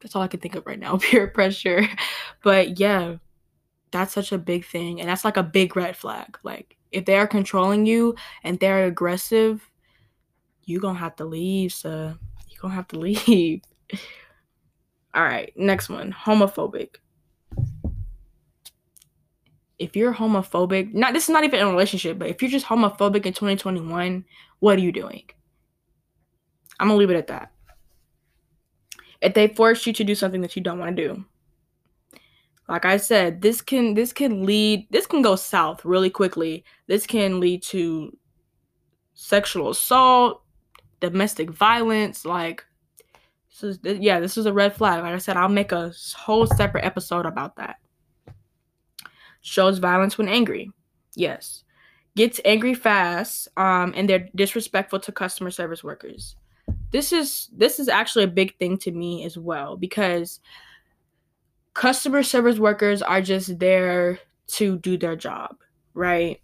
that's 0.00 0.16
all 0.16 0.22
I 0.22 0.28
can 0.28 0.40
think 0.40 0.56
of 0.56 0.66
right 0.66 0.78
now 0.78 0.96
peer 1.00 1.28
pressure. 1.28 1.86
But 2.42 2.80
yeah, 2.80 3.16
that's 3.90 4.14
such 4.14 4.32
a 4.32 4.38
big 4.38 4.64
thing. 4.64 5.00
And 5.00 5.08
that's 5.08 5.24
like 5.24 5.36
a 5.36 5.42
big 5.42 5.76
red 5.76 5.96
flag. 5.96 6.38
Like 6.42 6.76
if 6.92 7.04
they 7.04 7.16
are 7.16 7.26
controlling 7.26 7.86
you 7.86 8.14
and 8.44 8.58
they're 8.58 8.86
aggressive, 8.86 9.68
you're 10.64 10.80
to 10.80 10.94
have 10.94 11.16
to 11.16 11.24
leave, 11.24 11.72
so 11.72 12.14
You're 12.48 12.70
to 12.70 12.74
have 12.74 12.88
to 12.88 12.98
leave. 12.98 13.62
All 15.14 15.22
right, 15.24 15.52
next 15.56 15.88
one 15.88 16.12
homophobic 16.12 16.96
if 19.80 19.96
you're 19.96 20.12
homophobic, 20.12 20.92
not 20.92 21.14
this 21.14 21.24
is 21.24 21.30
not 21.30 21.42
even 21.42 21.58
a 21.58 21.66
relationship, 21.66 22.18
but 22.18 22.28
if 22.28 22.40
you're 22.42 22.50
just 22.50 22.66
homophobic 22.66 23.24
in 23.24 23.32
2021, 23.32 24.24
what 24.60 24.78
are 24.78 24.82
you 24.82 24.92
doing? 24.92 25.24
I'm 26.78 26.88
gonna 26.88 26.98
leave 26.98 27.10
it 27.10 27.16
at 27.16 27.28
that. 27.28 27.50
If 29.22 29.32
they 29.32 29.48
force 29.48 29.86
you 29.86 29.94
to 29.94 30.04
do 30.04 30.14
something 30.14 30.42
that 30.42 30.54
you 30.54 30.62
don't 30.62 30.78
want 30.78 30.94
to 30.94 31.08
do, 31.08 31.24
like 32.70 32.84
I 32.84 32.96
said, 32.96 33.42
this 33.42 33.60
can 33.60 33.94
this 33.94 34.12
can 34.12 34.46
lead 34.46 34.86
this 34.90 35.06
can 35.06 35.22
go 35.22 35.36
south 35.36 35.84
really 35.84 36.10
quickly. 36.10 36.64
This 36.86 37.06
can 37.06 37.40
lead 37.40 37.62
to 37.64 38.16
sexual 39.14 39.70
assault, 39.70 40.42
domestic 41.00 41.50
violence, 41.50 42.24
like 42.24 42.64
this 43.50 43.62
is 43.84 44.00
yeah, 44.00 44.20
this 44.20 44.38
is 44.38 44.46
a 44.46 44.52
red 44.52 44.74
flag. 44.74 45.02
Like 45.02 45.14
I 45.14 45.18
said, 45.18 45.36
I'll 45.36 45.48
make 45.48 45.72
a 45.72 45.92
whole 46.16 46.46
separate 46.46 46.84
episode 46.84 47.26
about 47.26 47.56
that 47.56 47.76
shows 49.40 49.78
violence 49.78 50.18
when 50.18 50.28
angry. 50.28 50.70
Yes. 51.14 51.64
Gets 52.16 52.40
angry 52.44 52.74
fast, 52.74 53.48
um, 53.56 53.92
and 53.96 54.08
they're 54.08 54.28
disrespectful 54.34 55.00
to 55.00 55.12
customer 55.12 55.50
service 55.50 55.84
workers. 55.84 56.36
This 56.90 57.12
is 57.12 57.48
this 57.52 57.78
is 57.78 57.88
actually 57.88 58.24
a 58.24 58.28
big 58.28 58.56
thing 58.58 58.76
to 58.78 58.90
me 58.90 59.24
as 59.24 59.38
well 59.38 59.76
because 59.76 60.40
customer 61.80 62.22
service 62.22 62.58
workers 62.58 63.00
are 63.00 63.22
just 63.22 63.58
there 63.58 64.18
to 64.46 64.76
do 64.80 64.98
their 64.98 65.16
job, 65.16 65.56
right? 65.94 66.38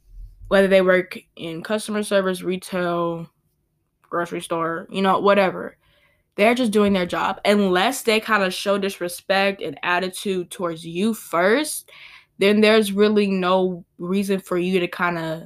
Whether 0.49 0.67
they 0.67 0.81
work 0.81 1.19
in 1.37 1.63
customer 1.63 2.03
service, 2.03 2.41
retail, 2.41 3.29
grocery 4.01 4.41
store, 4.41 4.89
you 4.91 5.03
know, 5.03 5.19
whatever. 5.19 5.77
They're 6.37 6.55
just 6.55 6.73
doing 6.73 6.95
their 6.95 7.05
job. 7.05 7.39
Unless 7.45 8.05
they 8.05 8.19
kind 8.19 8.45
of 8.45 8.55
show 8.55 8.79
disrespect 8.79 9.61
and 9.61 9.79
attitude 9.83 10.51
towards 10.51 10.87
you 10.87 11.13
first, 11.13 11.91
then 12.39 12.63
there's 12.63 12.91
really 12.91 13.27
no 13.27 13.85
reason 13.99 14.41
for 14.41 14.57
you 14.57 14.81
to 14.81 14.89
kind 14.89 15.19
of 15.19 15.43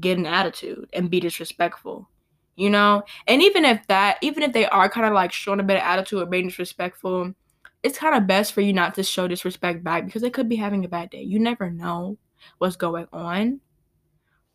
get 0.00 0.16
an 0.16 0.24
attitude 0.24 0.88
and 0.94 1.10
be 1.10 1.20
disrespectful 1.20 2.08
you 2.54 2.68
know 2.68 3.02
and 3.26 3.40
even 3.42 3.64
if 3.64 3.84
that 3.86 4.18
even 4.20 4.42
if 4.42 4.52
they 4.52 4.66
are 4.66 4.88
kind 4.88 5.06
of 5.06 5.12
like 5.12 5.32
showing 5.32 5.60
a 5.60 5.62
bit 5.62 5.76
of 5.76 5.82
attitude 5.82 6.22
or 6.22 6.26
being 6.26 6.46
disrespectful 6.46 7.32
it's 7.82 7.98
kind 7.98 8.14
of 8.14 8.26
best 8.26 8.52
for 8.52 8.60
you 8.60 8.72
not 8.72 8.94
to 8.94 9.02
show 9.02 9.28
disrespect 9.28 9.84
back 9.84 10.04
because 10.04 10.22
they 10.22 10.30
could 10.30 10.48
be 10.48 10.56
having 10.56 10.84
a 10.84 10.88
bad 10.88 11.10
day 11.10 11.22
you 11.22 11.38
never 11.38 11.70
know 11.70 12.16
what's 12.58 12.76
going 12.76 13.06
on 13.12 13.60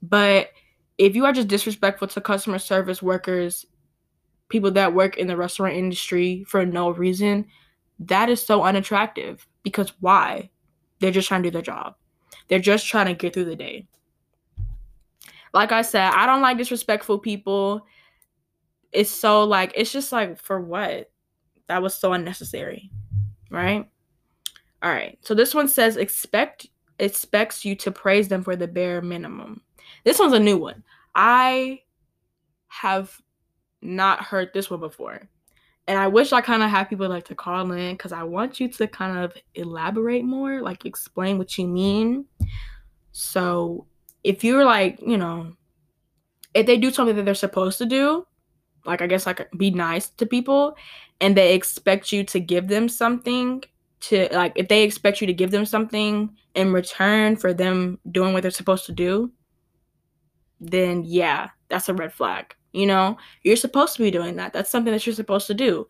but 0.02 0.50
if 0.98 1.16
you 1.16 1.26
are 1.26 1.34
just 1.34 1.48
disrespectful 1.48 2.08
to 2.08 2.22
customer 2.22 2.60
service 2.60 3.02
workers 3.02 3.66
people 4.50 4.72
that 4.72 4.94
work 4.94 5.18
in 5.18 5.28
the 5.28 5.38
restaurant 5.38 5.76
industry 5.76 6.44
for 6.48 6.66
no 6.66 6.90
reason 6.92 7.46
that 8.00 8.30
is 8.30 8.46
so 8.46 8.64
unattractive 8.64 9.48
because 9.64 9.94
why 10.00 10.50
they're 11.00 11.12
just 11.12 11.28
trying 11.28 11.44
to 11.44 11.50
do 11.50 11.54
their 11.54 11.62
job. 11.62 11.96
They're 12.48 12.60
just 12.60 12.88
trying 12.88 13.08
to 13.08 13.14
get 13.14 13.34
through 13.34 13.46
the 13.46 13.56
day. 13.56 13.88
Like 15.54 15.72
I 15.72 15.82
said, 15.82 16.12
I 16.14 16.26
don't 16.26 16.42
like 16.42 16.58
disrespectful 16.58 17.20
people. 17.20 17.86
It's 18.92 19.10
so 19.10 19.44
like 19.44 19.74
it's 19.76 19.92
just 19.92 20.12
like 20.12 20.40
for 20.40 20.62
what? 20.62 21.12
That 21.68 21.82
was 21.82 21.94
so 21.94 22.14
unnecessary. 22.14 22.90
Right? 23.54 23.90
All 24.82 24.92
right. 24.92 25.18
So 25.22 25.34
this 25.34 25.54
one 25.56 25.68
says 25.68 25.96
expect 25.96 26.68
expects 27.00 27.64
you 27.64 27.76
to 27.78 27.92
praise 27.92 28.28
them 28.28 28.44
for 28.44 28.56
the 28.56 28.68
bare 28.68 29.02
minimum. 29.02 29.62
This 30.04 30.20
one's 30.20 30.34
a 30.34 30.40
new 30.40 30.58
one. 30.58 30.84
I 31.16 31.82
have 32.68 33.16
not 33.82 34.24
heard 34.24 34.50
this 34.54 34.70
one 34.70 34.80
before 34.80 35.30
and 35.88 36.00
I 36.00 36.08
wish 36.08 36.32
I 36.32 36.42
kind 36.42 36.64
of 36.64 36.70
had 36.70 36.86
people 36.86 37.10
like 37.10 37.26
to 37.26 37.36
call 37.36 37.72
in 37.72 37.94
because 37.96 38.14
I 38.14 38.24
want 38.24 38.60
you 38.60 38.70
to 38.70 38.88
kind 38.88 39.18
of 39.18 39.34
elaborate 39.56 40.24
more, 40.24 40.62
like 40.62 40.86
explain 40.86 41.38
what 41.38 41.58
you 41.58 41.68
mean. 41.68 42.26
So 43.12 43.86
if 44.24 44.44
you're 44.44 44.64
like, 44.64 45.00
you 45.06 45.18
know, 45.18 45.54
if 46.54 46.66
they 46.66 46.78
do 46.78 46.92
something 46.92 47.16
that 47.18 47.26
they're 47.26 47.36
supposed 47.36 47.80
to 47.80 47.86
do, 47.86 48.26
like 48.86 49.02
I 49.02 49.08
guess 49.08 49.26
like 49.26 49.50
be 49.58 49.72
nice 49.72 50.10
to 50.10 50.26
people, 50.26 50.76
and 51.22 51.36
they 51.36 51.54
expect 51.54 52.12
you 52.12 52.24
to 52.26 52.40
give 52.40 52.68
them 52.68 52.90
something 52.90 53.64
to 54.02 54.28
like 54.32 54.54
if 54.56 54.68
they 54.68 54.84
expect 54.84 55.22
you 55.22 55.28
to 55.28 55.34
give 55.34 55.52
them 55.52 55.66
something 55.66 56.36
in 56.56 56.74
return 56.74 57.36
for 57.36 57.54
them 57.54 58.00
doing 58.12 58.34
what 58.34 58.42
they're 58.42 58.52
supposed 58.52 58.86
to 58.86 58.92
do, 58.92 59.32
then 60.60 61.04
yeah, 61.06 61.50
that's 61.70 61.90
a 61.90 61.94
red 61.94 62.14
flag. 62.14 62.54
You 62.74 62.88
know, 62.88 63.18
you're 63.44 63.56
supposed 63.56 63.96
to 63.96 64.02
be 64.02 64.12
doing 64.12 64.36
that. 64.38 64.52
That's 64.52 64.70
something 64.70 64.92
that 64.92 65.06
you're 65.06 65.16
supposed 65.16 65.48
to 65.48 65.54
do. 65.54 65.88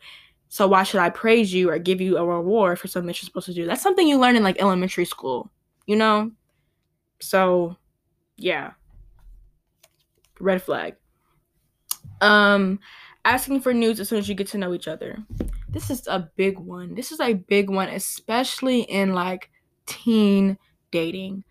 So 0.50 0.68
why 0.68 0.84
should 0.84 1.00
I 1.00 1.10
praise 1.10 1.52
you 1.52 1.72
or 1.72 1.80
give 1.80 2.00
you 2.00 2.18
a 2.18 2.24
reward 2.26 2.78
for 2.78 2.88
something 2.88 3.08
that 3.08 3.20
you're 3.20 3.26
supposed 3.26 3.48
to 3.48 3.56
do? 3.56 3.66
That's 3.66 3.82
something 3.82 4.08
you 4.08 4.20
learn 4.20 4.36
in 4.36 4.44
like 4.44 4.62
elementary 4.62 5.06
school, 5.06 5.50
you 5.88 5.96
know? 5.96 6.32
So, 7.22 7.78
yeah. 8.38 8.74
Red 10.40 10.62
flag. 10.62 10.96
Um 12.22 12.80
asking 13.26 13.62
for 13.62 13.74
news 13.74 14.00
as 14.00 14.10
soon 14.10 14.20
as 14.20 14.28
you 14.28 14.36
get 14.36 14.48
to 14.48 14.58
know 14.58 14.74
each 14.74 14.88
other. 14.88 15.18
This 15.70 15.90
is 15.90 16.08
a 16.08 16.30
big 16.36 16.60
one. 16.60 16.94
This 16.96 17.12
is 17.12 17.20
a 17.20 17.34
big 17.34 17.70
one 17.70 17.90
especially 17.90 18.82
in 18.82 19.14
like 19.14 19.50
teen 19.86 20.58
dating. 20.92 21.44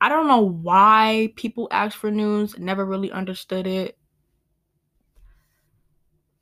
I 0.00 0.08
don't 0.08 0.28
know 0.28 0.40
why 0.40 1.32
people 1.36 1.68
ask 1.70 1.96
for 1.96 2.10
news. 2.10 2.58
Never 2.58 2.86
really 2.86 3.12
understood 3.12 3.66
it. 3.66 3.98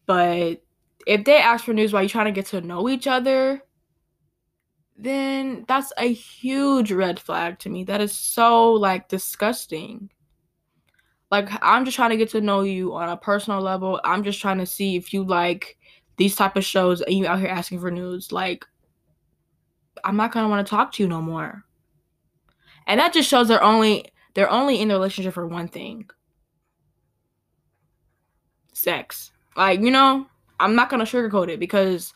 But 0.07 0.62
if 1.07 1.24
they 1.24 1.38
ask 1.38 1.64
for 1.64 1.74
news 1.74 1.92
while 1.92 2.02
you're 2.02 2.09
trying 2.09 2.26
to 2.26 2.33
get 2.33 2.46
to 2.46 2.61
know 2.61 2.88
each 2.88 3.07
other, 3.07 3.62
then 4.96 5.64
that's 5.68 5.92
a 5.98 6.12
huge 6.12 6.92
red 6.92 7.20
flag 7.20 7.59
to 7.61 7.68
me. 7.68 7.85
That 7.85 8.00
is 8.00 8.12
so 8.12 8.72
like 8.72 9.09
disgusting. 9.09 10.11
Like 11.30 11.48
I'm 11.62 11.84
just 11.84 11.96
trying 11.96 12.10
to 12.10 12.16
get 12.16 12.30
to 12.30 12.40
know 12.40 12.62
you 12.62 12.94
on 12.94 13.08
a 13.08 13.16
personal 13.16 13.60
level. 13.60 14.00
I'm 14.04 14.22
just 14.24 14.40
trying 14.40 14.58
to 14.58 14.66
see 14.66 14.96
if 14.96 15.12
you 15.12 15.24
like 15.24 15.76
these 16.16 16.34
type 16.34 16.56
of 16.56 16.64
shows 16.64 17.00
and 17.02 17.14
you 17.14 17.26
out 17.26 17.38
here 17.38 17.48
asking 17.48 17.80
for 17.80 17.90
news. 17.90 18.32
Like 18.32 18.64
I'm 20.04 20.16
not 20.16 20.32
gonna 20.32 20.48
want 20.48 20.66
to 20.66 20.70
talk 20.70 20.92
to 20.92 21.02
you 21.02 21.08
no 21.08 21.20
more. 21.20 21.64
And 22.86 22.98
that 23.00 23.12
just 23.12 23.28
shows 23.28 23.48
they're 23.48 23.62
only 23.62 24.06
they're 24.34 24.50
only 24.50 24.80
in 24.80 24.88
the 24.88 24.94
relationship 24.94 25.34
for 25.34 25.46
one 25.46 25.68
thing. 25.68 26.08
Sex. 28.72 29.32
Like, 29.56 29.80
you 29.80 29.90
know, 29.90 30.26
I'm 30.60 30.76
not 30.76 30.90
to 30.90 30.96
sugarcoat 30.98 31.48
it 31.48 31.58
because 31.58 32.14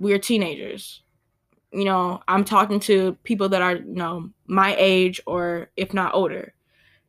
we're 0.00 0.18
teenagers. 0.18 1.02
You 1.72 1.84
know, 1.84 2.20
I'm 2.26 2.44
talking 2.44 2.80
to 2.80 3.16
people 3.22 3.48
that 3.50 3.62
are, 3.62 3.76
you 3.76 3.94
know, 3.94 4.30
my 4.46 4.74
age 4.78 5.20
or 5.26 5.70
if 5.76 5.94
not 5.94 6.14
older. 6.14 6.54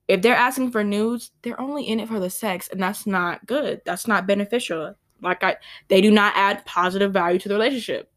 If 0.09 0.23
they're 0.23 0.35
asking 0.35 0.71
for 0.71 0.83
nudes, 0.83 1.31
they're 1.43 1.61
only 1.61 1.83
in 1.83 1.99
it 1.99 2.07
for 2.07 2.19
the 2.19 2.31
sex 2.31 2.67
and 2.69 2.81
that's 2.81 3.05
not 3.05 3.45
good. 3.45 3.81
That's 3.85 4.07
not 4.07 4.25
beneficial. 4.25 4.95
Like 5.21 5.43
I 5.43 5.57
they 5.87 6.01
do 6.01 6.09
not 6.09 6.33
add 6.35 6.65
positive 6.65 7.13
value 7.13 7.37
to 7.37 7.47
the 7.47 7.53
relationship. 7.53 8.11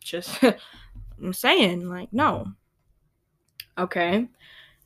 Just 0.00 0.42
I'm 1.22 1.32
saying 1.32 1.88
like 1.88 2.12
no. 2.12 2.48
Okay. 3.78 4.26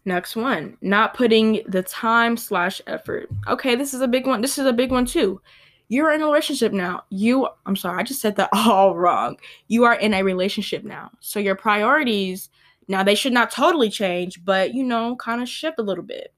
Next 0.05 0.37
one, 0.37 0.77
not 0.81 1.15
putting 1.15 1.63
the 1.67 1.83
time 1.83 2.37
slash 2.37 2.81
effort. 2.87 3.29
Okay, 3.49 3.75
this 3.75 3.95
is 3.95 4.01
a 4.01 4.09
big 4.09 4.27
one. 4.27 4.41
This 4.41 4.59
is 4.59 4.67
a 4.67 4.73
big 4.73 4.91
one 4.91 5.07
too. 5.07 5.41
You're 5.89 6.13
in 6.13 6.23
a 6.23 6.25
relationship 6.25 6.73
now. 6.73 7.05
You, 7.11 7.49
I'm 7.67 7.77
sorry, 7.77 8.01
I 8.01 8.03
just 8.03 8.21
said 8.21 8.37
that 8.37 8.49
all 8.55 8.97
wrong. 8.97 9.37
You 9.69 9.85
are 9.85 9.95
in 9.95 10.15
a 10.15 10.23
relationship 10.23 10.85
now. 10.85 11.11
So 11.21 11.39
your 11.39 11.55
priorities, 11.55 12.49
now 12.91 13.05
they 13.05 13.15
should 13.15 13.33
not 13.33 13.53
totally 13.53 13.89
change, 13.89 14.45
but 14.45 14.75
you 14.75 14.83
know, 14.83 15.15
kind 15.15 15.41
of 15.41 15.49
shift 15.49 15.79
a 15.79 15.83
little 15.83 16.03
bit. 16.03 16.35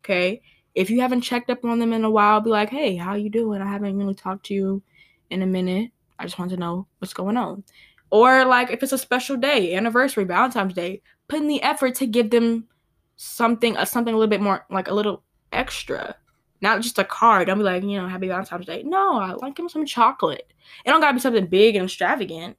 Okay. 0.00 0.42
If 0.74 0.90
you 0.90 1.00
haven't 1.00 1.20
checked 1.20 1.50
up 1.50 1.64
on 1.64 1.78
them 1.78 1.92
in 1.92 2.04
a 2.04 2.10
while, 2.10 2.40
be 2.40 2.50
like, 2.50 2.70
hey, 2.70 2.96
how 2.96 3.14
you 3.14 3.30
doing? 3.30 3.62
I 3.62 3.70
haven't 3.70 3.96
really 3.96 4.14
talked 4.14 4.46
to 4.46 4.54
you 4.54 4.82
in 5.30 5.40
a 5.40 5.46
minute. 5.46 5.92
I 6.18 6.24
just 6.24 6.36
want 6.36 6.50
to 6.50 6.56
know 6.56 6.88
what's 6.98 7.14
going 7.14 7.36
on. 7.36 7.62
Or 8.10 8.44
like 8.44 8.72
if 8.72 8.82
it's 8.82 8.92
a 8.92 8.98
special 8.98 9.36
day, 9.36 9.74
anniversary, 9.76 10.24
Valentine's 10.24 10.74
Day, 10.74 11.00
put 11.28 11.40
in 11.40 11.46
the 11.46 11.62
effort 11.62 11.94
to 11.96 12.06
give 12.08 12.30
them 12.30 12.66
something, 13.14 13.76
something 13.84 14.12
a 14.12 14.16
little 14.16 14.30
bit 14.30 14.40
more, 14.42 14.66
like 14.68 14.88
a 14.88 14.94
little 14.94 15.22
extra, 15.52 16.16
Not 16.60 16.80
just 16.82 16.98
a 16.98 17.04
card. 17.04 17.46
Don't 17.46 17.58
be 17.58 17.64
like, 17.64 17.84
you 17.84 18.00
know, 18.00 18.08
happy 18.08 18.26
Valentine's 18.26 18.66
Day. 18.66 18.82
No, 18.82 19.16
I 19.16 19.34
like 19.34 19.56
him 19.56 19.68
some 19.68 19.86
chocolate. 19.86 20.52
It 20.84 20.90
don't 20.90 21.00
gotta 21.00 21.14
be 21.14 21.20
something 21.20 21.46
big 21.46 21.76
and 21.76 21.84
extravagant, 21.84 22.56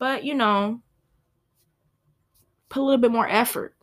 but 0.00 0.24
you 0.24 0.34
know, 0.34 0.82
put 2.70 2.80
a 2.80 2.84
little 2.84 3.00
bit 3.00 3.12
more 3.12 3.28
effort. 3.28 3.74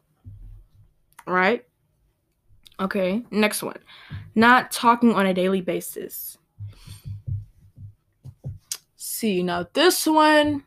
Right? 1.27 1.63
Okay, 2.79 3.23
next 3.29 3.61
one. 3.61 3.77
Not 4.33 4.71
talking 4.71 5.13
on 5.13 5.25
a 5.25 5.33
daily 5.33 5.61
basis. 5.61 6.37
See, 8.95 9.43
now 9.43 9.67
this 9.73 10.05
one, 10.05 10.63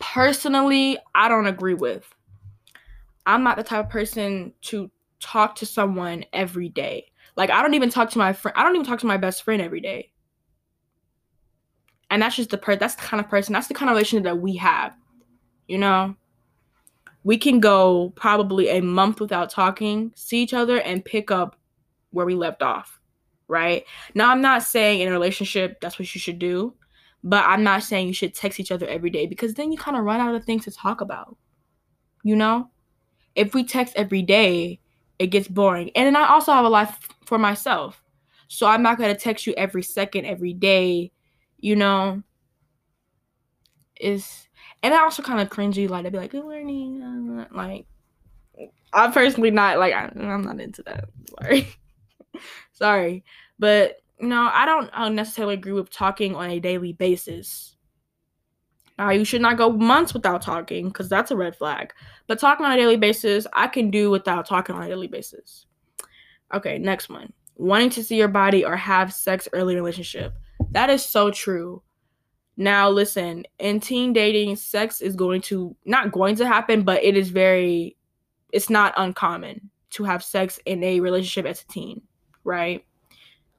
personally, 0.00 0.98
I 1.14 1.28
don't 1.28 1.46
agree 1.46 1.74
with. 1.74 2.12
I'm 3.26 3.44
not 3.44 3.56
the 3.56 3.62
type 3.62 3.86
of 3.86 3.90
person 3.90 4.52
to 4.62 4.90
talk 5.20 5.54
to 5.56 5.66
someone 5.66 6.24
every 6.32 6.68
day. 6.68 7.12
Like 7.36 7.50
I 7.50 7.62
don't 7.62 7.74
even 7.74 7.90
talk 7.90 8.10
to 8.10 8.18
my 8.18 8.32
friend. 8.32 8.56
I 8.56 8.64
don't 8.64 8.74
even 8.74 8.86
talk 8.86 8.98
to 9.00 9.06
my 9.06 9.16
best 9.16 9.44
friend 9.44 9.62
every 9.62 9.80
day. 9.80 10.10
And 12.10 12.20
that's 12.20 12.36
just 12.36 12.50
the 12.50 12.58
per. 12.58 12.76
That's 12.76 12.96
the 12.96 13.02
kind 13.02 13.20
of 13.20 13.30
person. 13.30 13.52
That's 13.52 13.68
the 13.68 13.74
kind 13.74 13.88
of 13.88 13.94
relationship 13.94 14.24
that 14.24 14.38
we 14.38 14.56
have. 14.56 14.94
You 15.68 15.78
know, 15.78 16.16
we 17.24 17.38
can 17.38 17.60
go 17.60 18.12
probably 18.16 18.68
a 18.68 18.80
month 18.80 19.20
without 19.20 19.50
talking, 19.50 20.12
see 20.14 20.42
each 20.42 20.54
other, 20.54 20.80
and 20.80 21.04
pick 21.04 21.30
up 21.30 21.56
where 22.10 22.26
we 22.26 22.34
left 22.34 22.62
off. 22.62 23.00
Right 23.48 23.84
now, 24.14 24.30
I'm 24.30 24.40
not 24.40 24.62
saying 24.62 25.00
in 25.00 25.08
a 25.08 25.12
relationship 25.12 25.80
that's 25.80 25.98
what 25.98 26.14
you 26.14 26.20
should 26.20 26.38
do, 26.38 26.74
but 27.22 27.44
I'm 27.44 27.62
not 27.62 27.82
saying 27.82 28.06
you 28.06 28.14
should 28.14 28.34
text 28.34 28.58
each 28.58 28.72
other 28.72 28.86
every 28.86 29.10
day 29.10 29.26
because 29.26 29.54
then 29.54 29.70
you 29.70 29.78
kind 29.78 29.96
of 29.96 30.04
run 30.04 30.20
out 30.20 30.34
of 30.34 30.44
things 30.44 30.64
to 30.64 30.70
talk 30.70 31.00
about. 31.00 31.36
You 32.22 32.36
know, 32.36 32.70
if 33.34 33.52
we 33.54 33.64
text 33.64 33.94
every 33.96 34.22
day, 34.22 34.80
it 35.18 35.28
gets 35.28 35.48
boring. 35.48 35.90
And 35.94 36.06
then 36.06 36.16
I 36.16 36.28
also 36.28 36.52
have 36.52 36.64
a 36.64 36.70
life 36.70 36.98
for 37.26 37.38
myself. 37.38 38.02
So 38.48 38.66
I'm 38.66 38.82
not 38.82 38.98
going 38.98 39.14
to 39.14 39.20
text 39.20 39.46
you 39.46 39.54
every 39.56 39.82
second, 39.82 40.24
every 40.26 40.52
day, 40.52 41.12
you 41.58 41.76
know. 41.76 42.22
Is 44.00 44.48
and 44.82 44.94
I 44.94 44.98
also 44.98 45.22
kind 45.22 45.40
of 45.40 45.48
cringy, 45.48 45.88
like 45.88 46.06
I'd 46.06 46.12
be 46.12 46.18
like, 46.18 46.32
"Good 46.32 46.44
morning," 46.44 47.46
like 47.52 47.86
I'm 48.92 49.12
personally 49.12 49.50
not 49.50 49.78
like 49.78 49.94
I, 49.94 50.10
am 50.14 50.42
not 50.42 50.60
into 50.60 50.82
that. 50.84 51.04
Sorry, 51.40 51.68
sorry, 52.72 53.24
but 53.58 53.96
no, 54.22 54.48
I 54.52 54.64
don't, 54.64 54.88
I 54.92 55.04
don't 55.04 55.16
necessarily 55.16 55.54
agree 55.54 55.72
with 55.72 55.90
talking 55.90 56.36
on 56.36 56.50
a 56.50 56.60
daily 56.60 56.92
basis. 56.92 57.76
Now, 58.98 59.10
you 59.10 59.24
should 59.24 59.42
not 59.42 59.56
go 59.56 59.72
months 59.72 60.14
without 60.14 60.42
talking 60.42 60.88
because 60.88 61.08
that's 61.08 61.32
a 61.32 61.36
red 61.36 61.56
flag. 61.56 61.92
But 62.28 62.38
talking 62.38 62.64
on 62.64 62.72
a 62.72 62.76
daily 62.76 62.96
basis, 62.96 63.46
I 63.52 63.66
can 63.66 63.90
do 63.90 64.10
without 64.10 64.46
talking 64.46 64.76
on 64.76 64.82
a 64.82 64.88
daily 64.88 65.08
basis. 65.08 65.66
Okay, 66.54 66.78
next 66.78 67.08
one. 67.08 67.32
Wanting 67.56 67.90
to 67.90 68.04
see 68.04 68.16
your 68.16 68.28
body 68.28 68.64
or 68.64 68.76
have 68.76 69.12
sex 69.12 69.48
early 69.52 69.74
relationship. 69.74 70.34
That 70.70 70.88
is 70.88 71.04
so 71.04 71.30
true. 71.30 71.82
Now, 72.56 72.90
listen, 72.90 73.44
in 73.58 73.80
teen 73.80 74.12
dating, 74.12 74.56
sex 74.56 75.00
is 75.00 75.16
going 75.16 75.40
to, 75.42 75.74
not 75.84 76.12
going 76.12 76.36
to 76.36 76.46
happen, 76.46 76.82
but 76.82 77.02
it 77.02 77.16
is 77.16 77.30
very, 77.30 77.96
it's 78.52 78.68
not 78.68 78.94
uncommon 78.96 79.70
to 79.90 80.04
have 80.04 80.22
sex 80.22 80.58
in 80.66 80.82
a 80.84 81.00
relationship 81.00 81.46
as 81.46 81.62
a 81.62 81.66
teen, 81.66 82.02
right? 82.44 82.84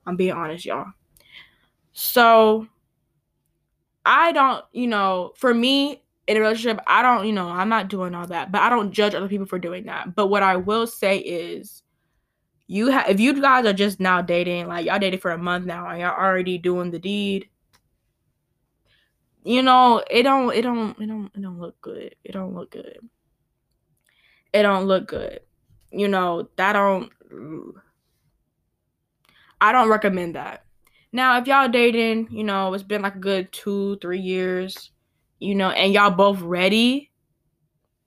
I'm 0.05 0.15
being 0.15 0.33
honest, 0.33 0.65
y'all. 0.65 0.87
So, 1.93 2.67
I 4.05 4.31
don't, 4.31 4.65
you 4.73 4.87
know, 4.87 5.33
for 5.37 5.53
me 5.53 6.03
in 6.27 6.37
a 6.37 6.39
relationship, 6.39 6.79
I 6.87 7.01
don't, 7.01 7.25
you 7.25 7.33
know, 7.33 7.49
I'm 7.49 7.69
not 7.69 7.89
doing 7.89 8.13
all 8.15 8.27
that, 8.27 8.51
but 8.51 8.61
I 8.61 8.69
don't 8.69 8.91
judge 8.91 9.15
other 9.15 9.27
people 9.27 9.45
for 9.45 9.59
doing 9.59 9.85
that. 9.85 10.15
But 10.15 10.27
what 10.27 10.43
I 10.43 10.55
will 10.55 10.87
say 10.87 11.17
is, 11.17 11.83
you 12.67 12.87
have 12.87 13.09
if 13.09 13.19
you 13.19 13.39
guys 13.39 13.65
are 13.65 13.73
just 13.73 13.99
now 13.99 14.21
dating, 14.21 14.67
like 14.67 14.85
y'all 14.85 14.97
dated 14.97 15.21
for 15.21 15.31
a 15.31 15.37
month 15.37 15.65
now, 15.65 15.87
and 15.87 15.99
y'all 15.99 16.17
already 16.17 16.57
doing 16.57 16.91
the 16.91 16.99
deed, 16.99 17.49
you 19.43 19.61
know, 19.61 20.03
it 20.09 20.23
don't, 20.23 20.53
it 20.53 20.61
don't, 20.61 20.99
it 20.99 21.07
don't, 21.07 21.31
it 21.35 21.41
don't 21.41 21.59
look 21.59 21.79
good. 21.81 22.15
It 22.23 22.31
don't 22.31 22.53
look 22.53 22.71
good. 22.71 22.99
It 24.53 24.61
don't 24.63 24.85
look 24.85 25.07
good. 25.07 25.39
You 25.91 26.07
know, 26.07 26.49
that 26.55 26.73
don't. 26.73 27.11
I 29.61 29.71
don't 29.71 29.89
recommend 29.89 30.35
that. 30.35 30.65
Now, 31.11 31.37
if 31.37 31.47
y'all 31.47 31.69
dating, 31.69 32.29
you 32.31 32.43
know, 32.43 32.73
it's 32.73 32.83
been 32.83 33.03
like 33.03 33.15
a 33.15 33.19
good 33.19 33.51
two, 33.51 33.97
three 33.97 34.19
years, 34.19 34.91
you 35.39 35.55
know, 35.55 35.69
and 35.69 35.93
y'all 35.93 36.09
both 36.09 36.41
ready 36.41 37.11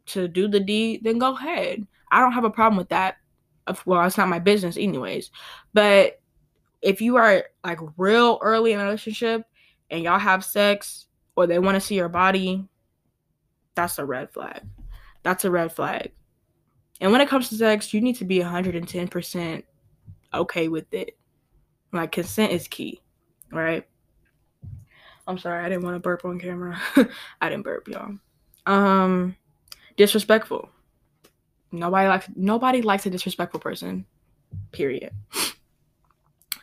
to 0.06 0.28
do 0.28 0.48
the 0.48 0.60
deed, 0.60 1.04
then 1.04 1.18
go 1.18 1.34
ahead. 1.36 1.86
I 2.10 2.20
don't 2.20 2.32
have 2.32 2.44
a 2.44 2.50
problem 2.50 2.76
with 2.76 2.88
that. 2.90 3.16
Well, 3.84 4.04
it's 4.04 4.18
not 4.18 4.28
my 4.28 4.38
business, 4.38 4.76
anyways. 4.76 5.30
But 5.72 6.20
if 6.82 7.00
you 7.00 7.16
are 7.16 7.44
like 7.64 7.78
real 7.96 8.38
early 8.42 8.72
in 8.72 8.80
a 8.80 8.84
relationship 8.84 9.44
and 9.90 10.02
y'all 10.02 10.18
have 10.18 10.44
sex 10.44 11.05
or 11.36 11.46
they 11.46 11.58
want 11.58 11.76
to 11.76 11.80
see 11.80 11.94
your 11.94 12.08
body, 12.08 12.66
that's 13.74 13.98
a 13.98 14.04
red 14.04 14.32
flag. 14.32 14.62
That's 15.22 15.44
a 15.44 15.50
red 15.50 15.72
flag. 15.72 16.12
And 17.00 17.12
when 17.12 17.20
it 17.20 17.28
comes 17.28 17.50
to 17.50 17.56
sex, 17.56 17.92
you 17.92 18.00
need 18.00 18.16
to 18.16 18.24
be 18.24 18.38
110% 18.38 19.62
okay 20.32 20.68
with 20.68 20.92
it. 20.92 21.16
Like 21.92 22.12
consent 22.12 22.52
is 22.52 22.66
key, 22.68 23.00
right? 23.52 23.86
I'm 25.26 25.38
sorry, 25.38 25.64
I 25.64 25.68
didn't 25.68 25.84
want 25.84 25.96
to 25.96 26.00
burp 26.00 26.24
on 26.24 26.38
camera. 26.38 26.80
I 27.40 27.48
didn't 27.48 27.64
burp, 27.64 27.88
y'all. 27.88 28.14
Um, 28.64 29.36
disrespectful. 29.96 30.70
Nobody 31.72 32.08
likes 32.08 32.28
nobody 32.34 32.80
likes 32.82 33.06
a 33.06 33.10
disrespectful 33.10 33.60
person. 33.60 34.06
Period. 34.72 35.12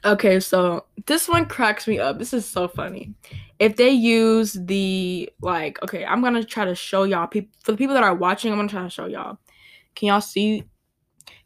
Okay, 0.05 0.41
so 0.41 0.83
this 1.05 1.29
one 1.29 1.45
cracks 1.45 1.87
me 1.87 1.97
up. 1.97 2.19
This 2.19 2.33
is 2.33 2.45
so 2.45 2.67
funny. 2.67 3.13
If 3.63 3.77
they 3.77 3.91
use 3.91 4.51
the 4.51 5.29
like, 5.39 5.81
okay, 5.81 6.03
I'm 6.03 6.21
gonna 6.21 6.43
try 6.43 6.65
to 6.65 6.75
show 6.75 7.03
y'all 7.03 7.27
people 7.27 7.49
for 7.63 7.71
the 7.71 7.77
people 7.77 7.93
that 7.93 8.03
are 8.03 8.13
watching. 8.13 8.51
I'm 8.51 8.57
gonna 8.57 8.67
try 8.67 8.83
to 8.83 8.89
show 8.89 9.05
y'all. 9.05 9.37
Can 9.95 10.09
y'all 10.09 10.19
see? 10.19 10.65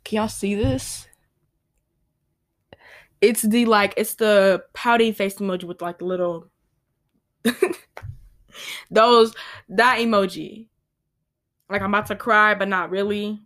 Can 0.03 0.15
y'all 0.15 0.27
see 0.27 0.56
this? 0.56 1.08
It's 3.21 3.43
the 3.43 3.65
like 3.65 3.93
it's 3.97 4.15
the 4.15 4.63
pouty 4.73 5.12
face 5.12 5.36
emoji 5.36 5.65
with 5.65 5.80
like 5.80 6.01
little 6.01 6.49
those 8.89 9.36
that 9.69 9.99
emoji. 9.99 10.69
Like 11.69 11.84
I'm 11.84 11.93
about 11.93 12.08
to 12.08 12.15
cry, 12.15 12.56
but 12.56 12.67
not 12.67 12.89
really. 12.89 13.39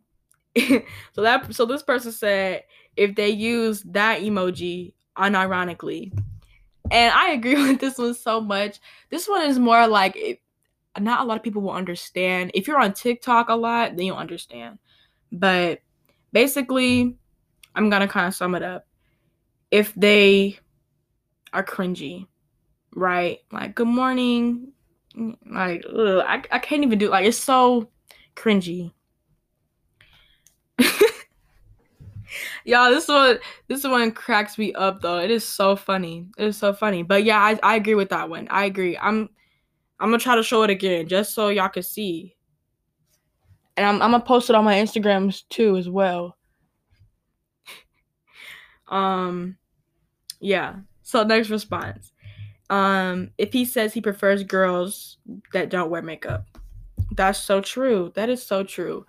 so 0.58 1.22
that 1.22 1.54
so 1.54 1.66
this 1.66 1.84
person 1.84 2.14
said 2.14 2.64
if 2.96 3.16
they 3.16 3.32
use 3.32 3.84
that 3.84 4.22
emoji 4.22 4.94
unironically. 5.18 6.18
And 6.92 7.14
I 7.14 7.32
agree 7.32 7.56
with 7.68 7.80
this 7.80 7.98
one 7.98 8.14
so 8.14 8.42
much. 8.42 8.80
This 9.10 9.28
one 9.28 9.50
is 9.50 9.58
more 9.58 9.88
like 9.88 10.16
it, 10.16 10.42
not 11.00 11.22
a 11.22 11.24
lot 11.24 11.38
of 11.38 11.44
people 11.44 11.62
will 11.62 11.72
understand. 11.72 12.52
If 12.54 12.68
you're 12.68 12.80
on 12.80 12.94
TikTok 12.94 13.50
a 13.50 13.56
lot, 13.56 13.96
then 13.96 14.06
you'll 14.06 14.18
understand. 14.18 14.78
But 15.32 15.80
basically, 16.34 17.16
I'm 17.76 17.90
gonna 17.90 18.08
kind 18.08 18.28
of 18.28 18.36
sum 18.36 18.56
it 18.56 18.64
up 18.64 18.86
if 19.72 19.94
they 19.96 20.60
are 21.54 21.64
cringy, 21.64 22.28
right? 22.94 23.40
Like, 23.52 23.76
good 23.76 23.88
morning. 23.88 24.74
Like, 25.50 25.86
ugh, 25.90 26.24
I, 26.28 26.44
I 26.52 26.60
can't 26.60 26.84
even 26.84 27.00
do 27.00 27.10
like 27.10 27.26
it's 27.26 27.38
so 27.38 27.90
cringy. 28.36 28.92
Y'all, 32.66 32.90
this 32.90 33.08
one 33.08 33.40
this 33.68 33.84
one 33.84 34.12
cracks 34.12 34.58
me 34.58 34.74
up 34.74 35.02
though. 35.02 35.20
It 35.20 35.32
is 35.32 35.44
so 35.44 35.76
funny. 35.76 36.28
It 36.38 36.48
is 36.48 36.58
so 36.58 36.74
funny. 36.74 37.04
But 37.04 37.24
yeah, 37.24 37.40
I, 37.40 37.60
I 37.64 37.76
agree 37.76 37.96
with 37.96 38.10
that 38.10 38.30
one. 38.30 38.48
I 38.50 38.66
agree. 38.66 38.98
I'm 38.98 39.30
I'm 40.00 40.10
gonna 40.10 40.20
try 40.20 40.36
to 40.36 40.44
show 40.44 40.64
it 40.64 40.70
again 40.70 41.08
just 41.08 41.34
so 41.34 41.50
y'all 41.50 41.70
can 41.70 41.84
see. 41.84 42.36
And 43.78 43.86
I'm 43.86 44.02
I'm 44.02 44.12
gonna 44.12 44.24
post 44.24 44.50
it 44.50 44.56
on 44.56 44.66
my 44.66 44.76
Instagrams 44.76 45.44
too 45.50 45.78
as 45.78 45.90
well. 45.90 46.38
um 48.88 49.58
yeah. 50.40 50.76
So 51.04 51.24
next 51.24 51.50
response. 51.50 52.12
Um, 52.70 53.32
if 53.38 53.52
he 53.52 53.66
says 53.66 53.94
he 53.94 54.00
prefers 54.00 54.44
girls 54.44 55.18
that 55.52 55.70
don't 55.70 55.90
wear 55.90 56.02
makeup. 56.02 56.46
That's 57.12 57.40
so 57.40 57.60
true. 57.60 58.14
That 58.16 58.30
is 58.30 58.42
so 58.42 58.64
true. 58.64 59.06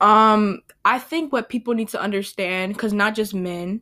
Um, 0.00 0.60
I 0.84 0.98
think 0.98 1.32
what 1.32 1.48
people 1.48 1.74
need 1.74 1.88
to 1.88 2.00
understand, 2.00 2.74
because 2.74 2.92
not 2.92 3.14
just 3.14 3.34
men, 3.34 3.80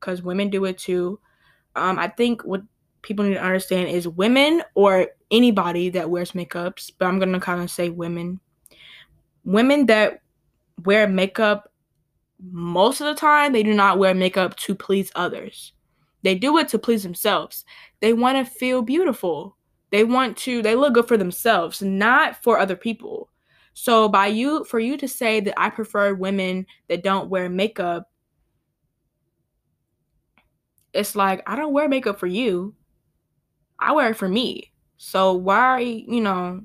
because 0.00 0.22
women 0.22 0.50
do 0.50 0.64
it 0.64 0.78
too. 0.78 1.20
Um, 1.76 1.98
I 1.98 2.08
think 2.08 2.42
what 2.44 2.62
people 3.02 3.24
need 3.24 3.34
to 3.34 3.42
understand 3.42 3.88
is 3.88 4.08
women 4.08 4.62
or 4.74 5.08
anybody 5.30 5.90
that 5.90 6.10
wears 6.10 6.32
makeups, 6.32 6.92
but 6.98 7.06
I'm 7.06 7.18
gonna 7.18 7.40
kind 7.40 7.62
of 7.62 7.70
say 7.70 7.90
women. 7.90 8.40
Women 9.44 9.86
that 9.86 10.20
wear 10.84 11.06
makeup 11.06 11.70
most 12.40 13.00
of 13.00 13.06
the 13.06 13.14
time, 13.14 13.52
they 13.52 13.62
do 13.62 13.74
not 13.74 13.98
wear 13.98 14.14
makeup 14.14 14.56
to 14.56 14.74
please 14.74 15.10
others. 15.14 15.72
They 16.22 16.34
do 16.34 16.58
it 16.58 16.68
to 16.68 16.78
please 16.78 17.02
themselves. 17.02 17.64
They 18.00 18.12
want 18.12 18.38
to 18.38 18.50
feel 18.50 18.82
beautiful. 18.82 19.56
They 19.90 20.04
want 20.04 20.36
to, 20.38 20.62
they 20.62 20.74
look 20.74 20.94
good 20.94 21.06
for 21.06 21.16
themselves, 21.16 21.82
not 21.82 22.42
for 22.42 22.58
other 22.58 22.76
people. 22.76 23.28
So 23.74 24.08
by 24.08 24.28
you 24.28 24.64
for 24.64 24.78
you 24.78 24.96
to 24.96 25.08
say 25.08 25.40
that 25.40 25.60
I 25.60 25.68
prefer 25.70 26.14
women 26.14 26.66
that 26.88 27.02
don't 27.02 27.28
wear 27.28 27.50
makeup 27.50 28.08
it's 30.94 31.16
like 31.16 31.42
I 31.46 31.56
don't 31.56 31.72
wear 31.72 31.88
makeup 31.88 32.18
for 32.18 32.28
you. 32.28 32.74
I 33.78 33.92
wear 33.92 34.10
it 34.10 34.16
for 34.16 34.28
me. 34.28 34.70
So 34.96 35.34
why, 35.34 35.80
you 35.80 36.20
know, 36.20 36.62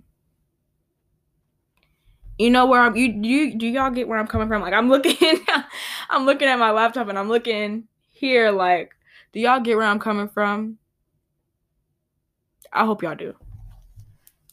you 2.38 2.50
know 2.50 2.67
where 2.67 2.80
I'm 2.80 2.95
you 2.95 3.12
you 3.22 3.58
do 3.58 3.67
y'all 3.67 3.89
get 3.89 4.08
where 4.08 4.19
I'm 4.19 4.28
coming 4.28 4.48
from? 4.48 4.62
Like 4.62 4.74
I'm 4.74 4.88
looking 4.88 5.17
I'm 6.10 6.26
looking 6.26 6.48
at 6.48 6.60
my 6.60 6.72
laptop 6.72 7.10
and 7.10 7.17
I'm 7.19 7.28
looking 7.28 7.86
here 8.12 8.52
like 8.52 8.91
do 9.34 9.39
y'all 9.39 9.60
get 9.60 9.76
where 9.76 9.86
I'm 9.86 10.00
coming 10.00 10.30
from? 10.30 10.78
I 12.72 12.86
hope 12.86 13.02
y'all 13.02 13.15
do. 13.15 13.34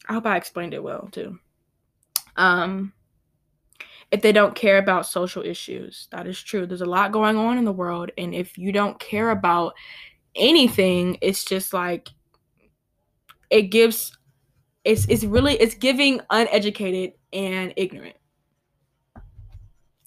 I 0.09 0.13
hope 0.13 0.25
I 0.25 0.37
explained 0.37 0.73
it 0.73 0.83
well 0.83 1.07
too. 1.11 1.39
Um 2.37 2.93
if 4.09 4.21
they 4.21 4.31
don't 4.31 4.55
care 4.55 4.77
about 4.77 5.05
social 5.05 5.43
issues. 5.43 6.07
That 6.11 6.27
is 6.27 6.41
true. 6.41 6.65
There's 6.65 6.79
a 6.81 6.85
lot 6.85 7.11
going 7.11 7.35
on 7.35 7.57
in 7.57 7.65
the 7.65 7.73
world 7.73 8.11
and 8.17 8.33
if 8.33 8.57
you 8.57 8.71
don't 8.71 8.99
care 8.99 9.31
about 9.31 9.73
anything, 10.35 11.17
it's 11.21 11.43
just 11.43 11.73
like 11.73 12.09
it 13.49 13.63
gives 13.63 14.17
it's 14.83 15.05
it's 15.09 15.23
really 15.23 15.55
it's 15.55 15.75
giving 15.75 16.21
uneducated 16.29 17.11
and 17.33 17.73
ignorant 17.75 18.15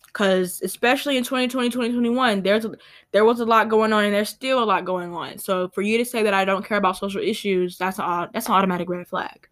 because 0.07 0.61
especially 0.62 1.16
in 1.16 1.23
2020 1.23 1.69
2021 1.71 2.43
there's 2.43 2.64
a, 2.64 2.73
there 3.12 3.25
was 3.25 3.40
a 3.40 3.45
lot 3.45 3.69
going 3.69 3.93
on 3.93 4.05
and 4.05 4.14
there's 4.14 4.29
still 4.29 4.62
a 4.62 4.64
lot 4.64 4.85
going 4.85 5.12
on 5.14 5.38
so 5.38 5.69
for 5.69 5.83
you 5.83 5.99
to 5.99 6.05
say 6.05 6.23
that 6.23 6.35
i 6.35 6.45
don't 6.45 6.64
care 6.64 6.79
about 6.79 6.97
social 6.97 7.21
issues 7.21 7.77
that's 7.79 7.99
a 7.99 8.31
that's 8.33 8.47
an 8.47 8.53
automatic 8.53 8.88
red 8.88 9.07
flag 9.07 9.49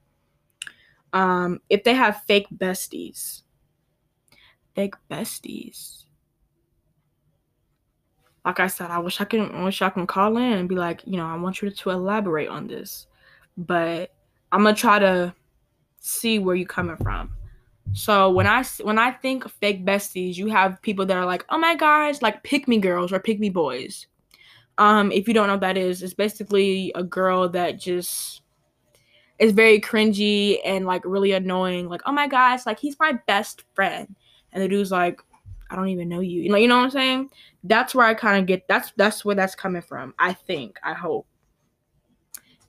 um 1.12 1.61
if 1.71 1.85
they 1.85 1.94
have 1.94 2.23
fake 2.25 2.47
besties. 2.57 3.42
Fake 4.75 4.94
besties. 5.11 6.05
Like 8.44 8.61
i 8.61 8.66
said 8.66 8.90
i 8.90 8.99
wish 8.99 9.21
i 9.21 9.25
can 9.25 9.64
wish 9.64 9.83
i 9.83 9.90
can 9.90 10.07
call 10.07 10.37
in 10.37 10.53
and 10.53 10.68
be 10.68 10.75
like 10.75 11.03
you 11.05 11.16
know 11.16 11.27
i 11.27 11.37
want 11.37 11.61
you 11.61 11.71
to 11.71 11.90
elaborate 11.90 12.49
on 12.49 12.66
this. 12.66 13.07
But 13.57 14.14
i'm 14.53 14.62
gonna 14.62 14.77
try 14.77 14.99
to 14.99 15.35
see 16.01 16.38
where 16.38 16.57
you're 16.57 16.66
coming 16.66 16.97
from. 16.97 17.35
So 17.92 18.31
when 18.31 18.47
I 18.47 18.64
when 18.83 18.99
I 18.99 19.12
think 19.12 19.49
fake 19.49 19.85
besties, 19.85 20.37
you 20.37 20.49
have 20.49 20.81
people 20.83 21.07
that 21.07 21.16
are 21.16 21.25
like, 21.25 21.44
"Oh 21.49 21.59
my 21.59 21.75
gosh, 21.75 22.21
like 22.21 22.42
pick 22.42 22.68
me 22.68 22.79
girls 22.79 23.12
or 23.12 23.21
pick 23.21 23.38
me 23.38 23.51
boys." 23.51 24.07
Um, 24.79 25.11
if 25.11 25.27
you 25.27 25.35
don't 25.35 25.47
know 25.47 25.55
what 25.55 25.62
that 25.62 25.77
is, 25.79 26.03
it's 26.03 26.14
basically 26.14 26.92
a 26.94 27.03
girl 27.03 27.49
that 27.51 27.81
just 27.81 28.42
is 29.38 29.53
very 29.53 29.81
cringy 29.81 30.59
and 30.64 30.87
like 30.87 31.03
really 31.05 31.33
annoying. 31.33 31.88
Like, 31.88 32.03
"Oh 32.07 32.12
my 32.12 32.27
gosh, 32.27 32.66
like 32.66 32.79
he's 32.79 32.98
my 32.98 33.12
best 33.27 33.64
friend," 33.74 34.14
and 34.53 34.62
the 34.62 34.68
dude's 34.68 34.90
like, 34.90 35.20
"I 35.70 35.77
don't 35.77 35.88
even 35.88 36.09
know 36.09 36.20
you." 36.20 36.42
You 36.42 36.51
know, 36.51 36.57
you 36.57 36.68
know 36.68 36.79
what 36.79 36.85
I'm 36.85 36.90
saying? 36.90 37.31
That's 37.64 37.94
where 37.94 38.07
I 38.07 38.14
kind 38.14 38.40
of 38.40 38.46
get. 38.46 38.66
That's 38.68 38.92
that's 38.96 39.24
where 39.24 39.35
that's 39.35 39.55
coming 39.55 39.83
from. 39.83 40.14
I 40.18 40.33
think. 40.33 40.79
I 40.83 40.94
hope. 40.94 41.27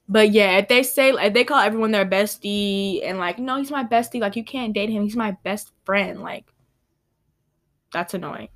But 0.07 0.31
yeah, 0.31 0.57
if 0.57 0.67
they 0.67 0.81
say 0.81 1.11
if 1.11 1.33
they 1.33 1.43
call 1.43 1.59
everyone 1.59 1.91
their 1.91 2.05
bestie 2.05 3.01
and 3.03 3.19
like, 3.19 3.37
no, 3.37 3.57
he's 3.57 3.69
my 3.69 3.83
bestie, 3.83 4.19
like 4.19 4.35
you 4.35 4.43
can't 4.43 4.73
date 4.73 4.89
him, 4.89 5.03
he's 5.03 5.15
my 5.15 5.37
best 5.43 5.71
friend, 5.85 6.21
like 6.21 6.51
that's 7.93 8.15
annoying. 8.15 8.49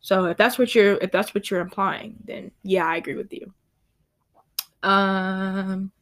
So 0.00 0.24
if 0.26 0.36
that's 0.36 0.58
what 0.58 0.74
you're 0.74 0.94
if 0.96 1.12
that's 1.12 1.32
what 1.32 1.48
you're 1.48 1.60
implying, 1.60 2.16
then 2.24 2.50
yeah, 2.64 2.86
I 2.86 2.96
agree 2.96 3.14
with 3.14 3.32
you. 3.32 3.52
Um 4.82 5.92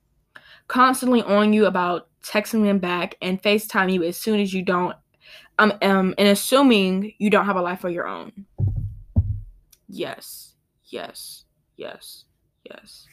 constantly 0.69 1.23
on 1.23 1.53
you 1.53 1.67
about 1.67 2.09
texting 2.23 2.63
them 2.63 2.79
back 2.79 3.17
and 3.23 3.43
FaceTime 3.43 3.93
you 3.93 4.03
as 4.05 4.17
soon 4.17 4.41
as 4.41 4.53
you 4.53 4.63
don't 4.63 4.97
um 5.59 5.73
um 5.83 6.15
and 6.19 6.29
assuming 6.29 7.13
you 7.19 7.31
don't 7.31 7.47
have 7.47 7.57
a 7.57 7.63
life 7.63 7.85
of 7.85 7.93
your 7.93 8.07
own. 8.07 8.47
Yes. 9.89 10.55
Yes. 10.85 11.45
Yes. 11.77 12.25
Yes 12.65 13.07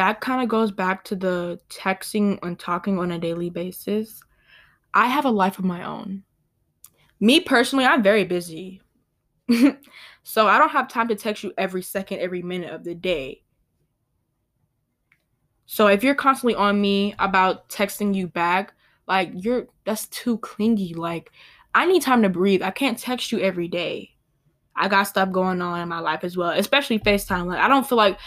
that 0.00 0.22
kind 0.22 0.42
of 0.42 0.48
goes 0.48 0.70
back 0.70 1.04
to 1.04 1.14
the 1.14 1.60
texting 1.68 2.38
and 2.42 2.58
talking 2.58 2.98
on 2.98 3.12
a 3.12 3.18
daily 3.18 3.50
basis. 3.50 4.22
I 4.94 5.08
have 5.08 5.26
a 5.26 5.30
life 5.30 5.58
of 5.58 5.66
my 5.66 5.84
own. 5.84 6.22
Me 7.20 7.38
personally, 7.38 7.84
I'm 7.84 8.02
very 8.02 8.24
busy. 8.24 8.80
so 10.22 10.46
I 10.46 10.56
don't 10.56 10.70
have 10.70 10.88
time 10.88 11.08
to 11.08 11.14
text 11.14 11.42
you 11.42 11.52
every 11.58 11.82
second, 11.82 12.20
every 12.20 12.40
minute 12.40 12.72
of 12.72 12.82
the 12.82 12.94
day. 12.94 13.42
So 15.72 15.86
if 15.86 16.02
you're 16.02 16.16
constantly 16.16 16.56
on 16.56 16.80
me 16.80 17.14
about 17.20 17.68
texting 17.68 18.12
you 18.12 18.26
back, 18.26 18.74
like 19.06 19.30
you're 19.32 19.68
that's 19.84 20.08
too 20.08 20.38
clingy. 20.38 20.94
Like 20.94 21.30
I 21.72 21.86
need 21.86 22.02
time 22.02 22.22
to 22.22 22.28
breathe. 22.28 22.60
I 22.60 22.72
can't 22.72 22.98
text 22.98 23.30
you 23.30 23.38
every 23.38 23.68
day. 23.68 24.10
I 24.74 24.88
got 24.88 25.04
stuff 25.04 25.30
going 25.30 25.62
on 25.62 25.78
in 25.78 25.88
my 25.88 26.00
life 26.00 26.24
as 26.24 26.36
well, 26.36 26.50
especially 26.50 26.98
FaceTime. 26.98 27.46
Like 27.46 27.60
I 27.60 27.68
don't 27.68 27.88
feel 27.88 27.98
like, 27.98 28.18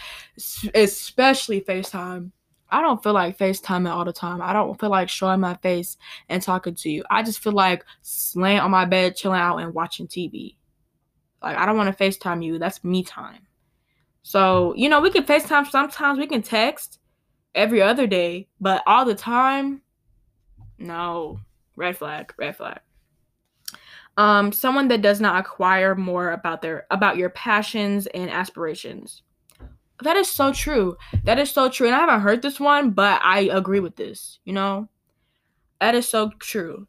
especially 0.74 1.60
FaceTime. 1.60 2.30
I 2.70 2.80
don't 2.80 3.02
feel 3.02 3.12
like 3.12 3.36
FaceTime 3.36 3.90
all 3.90 4.06
the 4.06 4.12
time. 4.14 4.40
I 4.40 4.54
don't 4.54 4.80
feel 4.80 4.88
like 4.88 5.10
showing 5.10 5.40
my 5.40 5.56
face 5.56 5.98
and 6.30 6.42
talking 6.42 6.74
to 6.76 6.88
you. 6.88 7.04
I 7.10 7.22
just 7.22 7.40
feel 7.40 7.52
like 7.52 7.84
laying 8.34 8.58
on 8.58 8.70
my 8.70 8.86
bed, 8.86 9.16
chilling 9.16 9.38
out, 9.38 9.58
and 9.58 9.74
watching 9.74 10.08
TV. 10.08 10.56
Like 11.42 11.58
I 11.58 11.66
don't 11.66 11.76
want 11.76 11.94
to 11.94 12.04
FaceTime 12.04 12.42
you. 12.42 12.58
That's 12.58 12.82
me 12.82 13.02
time. 13.02 13.46
So 14.22 14.72
you 14.78 14.88
know 14.88 15.02
we 15.02 15.10
can 15.10 15.24
FaceTime 15.24 15.70
sometimes. 15.70 16.18
We 16.18 16.26
can 16.26 16.40
text 16.40 17.00
every 17.54 17.82
other 17.82 18.06
day, 18.06 18.48
but 18.60 18.82
all 18.86 19.04
the 19.04 19.14
time, 19.14 19.82
no. 20.78 21.40
Red 21.76 21.96
flag. 21.96 22.32
Red 22.38 22.56
flag 22.56 22.80
um, 24.16 24.52
someone 24.52 24.88
that 24.88 25.02
does 25.02 25.20
not 25.20 25.38
acquire 25.40 25.94
more 25.94 26.32
about 26.32 26.62
their 26.62 26.86
about 26.90 27.16
your 27.16 27.30
passions 27.30 28.06
and 28.08 28.30
aspirations. 28.30 29.22
That 30.02 30.16
is 30.16 30.30
so 30.30 30.52
true. 30.52 30.96
That 31.24 31.38
is 31.38 31.50
so 31.50 31.68
true. 31.68 31.86
And 31.86 31.96
I 31.96 32.00
haven't 32.00 32.20
heard 32.20 32.42
this 32.42 32.60
one, 32.60 32.90
but 32.90 33.20
I 33.22 33.48
agree 33.52 33.80
with 33.80 33.96
this. 33.96 34.38
You 34.44 34.52
know, 34.52 34.88
that 35.80 35.94
is 35.94 36.06
so 36.06 36.30
true. 36.38 36.86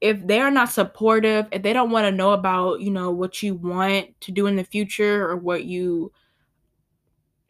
If 0.00 0.26
they 0.26 0.40
are 0.40 0.50
not 0.50 0.70
supportive, 0.70 1.46
if 1.52 1.62
they 1.62 1.72
don't 1.72 1.90
want 1.90 2.06
to 2.06 2.12
know 2.12 2.32
about, 2.32 2.80
you 2.80 2.90
know, 2.90 3.10
what 3.10 3.42
you 3.42 3.54
want 3.54 4.20
to 4.20 4.32
do 4.32 4.46
in 4.46 4.56
the 4.56 4.64
future 4.64 5.28
or 5.28 5.36
what 5.36 5.64
you 5.64 6.12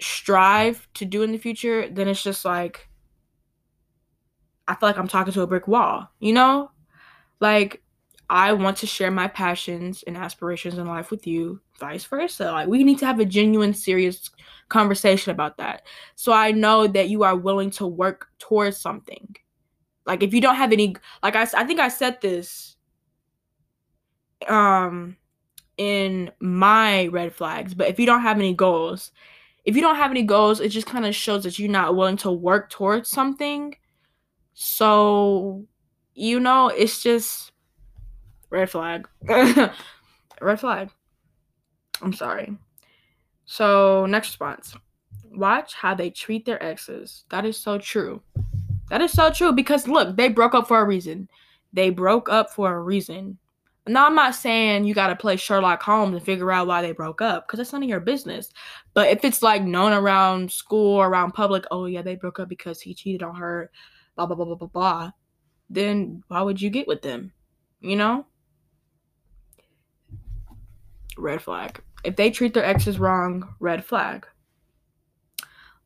strive 0.01 0.89
to 0.95 1.05
do 1.05 1.23
in 1.23 1.33
the 1.33 1.39
future, 1.39 1.89
then 1.89 2.09
it's 2.09 2.23
just 2.23 2.45
like 2.45 2.89
I 4.69 4.75
feel 4.75 4.89
like 4.89 4.99
I'm 4.99 5.09
talking 5.09 5.33
to 5.33 5.43
a 5.43 5.47
brick 5.47 5.69
wall, 5.69 6.09
you 6.21 6.33
know? 6.33 6.71
Like 7.41 7.83
I 8.31 8.53
want 8.53 8.79
to 8.79 8.87
share 8.87 9.11
my 9.11 9.29
passions 9.29 10.03
and 10.07 10.17
aspirations 10.17 10.79
in 10.79 10.87
life 10.87 11.11
with 11.11 11.27
you, 11.27 11.61
vice 11.79 12.05
versa. 12.05 12.51
Like 12.53 12.69
we 12.69 12.85
need 12.85 12.99
to 13.01 13.07
have 13.07 13.21
a 13.21 13.25
genuine, 13.25 13.75
serious 13.75 14.31
conversation 14.69 15.33
about 15.33 15.59
that. 15.59 15.83
So 16.15 16.33
I 16.33 16.53
know 16.53 16.87
that 16.87 17.11
you 17.11 17.25
are 17.25 17.37
willing 17.37 17.71
to 17.73 17.87
work 17.87 18.29
towards 18.39 18.79
something. 18.79 19.37
Like 20.07 20.23
if 20.23 20.33
you 20.33 20.41
don't 20.41 20.57
have 20.57 20.73
any 20.73 20.97
like 21.23 21.37
I 21.37 21.43
I 21.43 21.65
think 21.65 21.79
I 21.81 21.89
said 21.89 22.21
this 22.21 22.77
um 24.49 25.17
in 25.77 26.31
my 26.41 27.07
red 27.09 27.35
flags, 27.35 27.75
but 27.75 27.89
if 27.89 28.01
you 28.01 28.07
don't 28.07 28.23
have 28.23 28.39
any 28.39 28.55
goals, 28.55 29.13
if 29.65 29.77
you 29.77 29.83
don't 29.83 29.97
have 29.97 30.11
any 30.11 30.23
goals, 30.23 30.61
it 30.61 30.69
just 30.69 30.87
kind 30.87 31.07
of 31.07 31.15
shows 31.15 31.45
that 31.45 31.59
you're 31.59 31.71
not 31.71 31.95
willing 31.95 32.17
to 32.19 32.31
work 32.31 32.71
towards 32.71 33.09
something. 33.09 33.75
So, 34.55 35.67
you 36.15 36.41
know, 36.41 36.69
it's 36.69 37.03
just 37.03 37.53
Red 38.51 38.71
flag. 38.71 39.09
Red 39.29 40.61
flag. 40.61 40.91
I'm 42.03 42.13
sorry. 42.13 42.57
So, 43.45 44.07
next 44.07 44.29
response. 44.29 44.75
Watch 45.31 45.75
how 45.75 45.95
they 45.95 46.11
treat 46.11 46.45
their 46.45 46.63
exes. 46.63 47.25
That 47.31 47.45
is 47.45 47.57
so 47.57 47.79
true. 47.79 48.21
That 48.91 49.01
is 49.01 49.13
so 49.13 49.31
true 49.31 49.53
because 49.53 49.89
look, 49.89 50.17
they 50.17 50.29
broke 50.29 50.55
up 50.55 50.69
for 50.69 50.81
a 50.81 50.85
reason. 50.85 51.29
They 51.73 51.89
broke 51.89 52.29
up 52.29 52.51
for 52.51 52.75
a 52.75 52.81
reason. 52.81 53.39
Now, 53.87 54.07
I'm 54.07 54.15
not 54.15 54.37
saying 54.37 54.85
you 54.85 54.95
got 54.95 55.09
to 55.09 55.17
play 55.17 55.37
Sherlock 55.37 55.83
Holmes 55.83 56.15
and 56.15 56.25
figure 56.25 56.53
out 56.53 56.69
why 56.69 56.83
they 56.83 56.93
broke 56.93 57.21
up 57.21 57.47
because 57.47 57.59
that's 57.59 57.73
none 57.73 57.83
of 57.83 57.89
your 57.89 58.01
business. 58.01 58.51
But 58.95 59.09
if 59.09 59.25
it's 59.25 59.43
like 59.43 59.65
known 59.65 59.93
around 59.93 60.53
school, 60.53 61.01
around 61.01 61.33
public, 61.33 61.65
oh, 61.71 61.87
yeah, 61.87 62.03
they 62.03 62.15
broke 62.15 62.39
up 62.39 62.49
because 62.49 62.81
he 62.81 62.95
cheated 62.95 63.25
on 63.25 63.35
her, 63.35 63.71
blah, 64.15 64.27
blah, 64.27 64.37
blah, 64.37 64.45
blah, 64.45 64.55
blah, 64.55 64.69
blah, 64.69 65.11
then 65.69 66.23
why 66.29 66.43
would 66.43 66.61
you 66.61 66.71
get 66.71 66.87
with 66.87 67.03
them? 67.03 67.33
You 67.81 67.97
know? 67.97 68.27
red 71.17 71.43
flag. 71.43 71.81
If 72.05 72.17
they 72.17 72.31
treat 72.31 72.55
their 72.55 72.65
exes 72.65 72.99
wrong, 72.99 73.55
red 73.61 73.85
flag. 73.85 74.27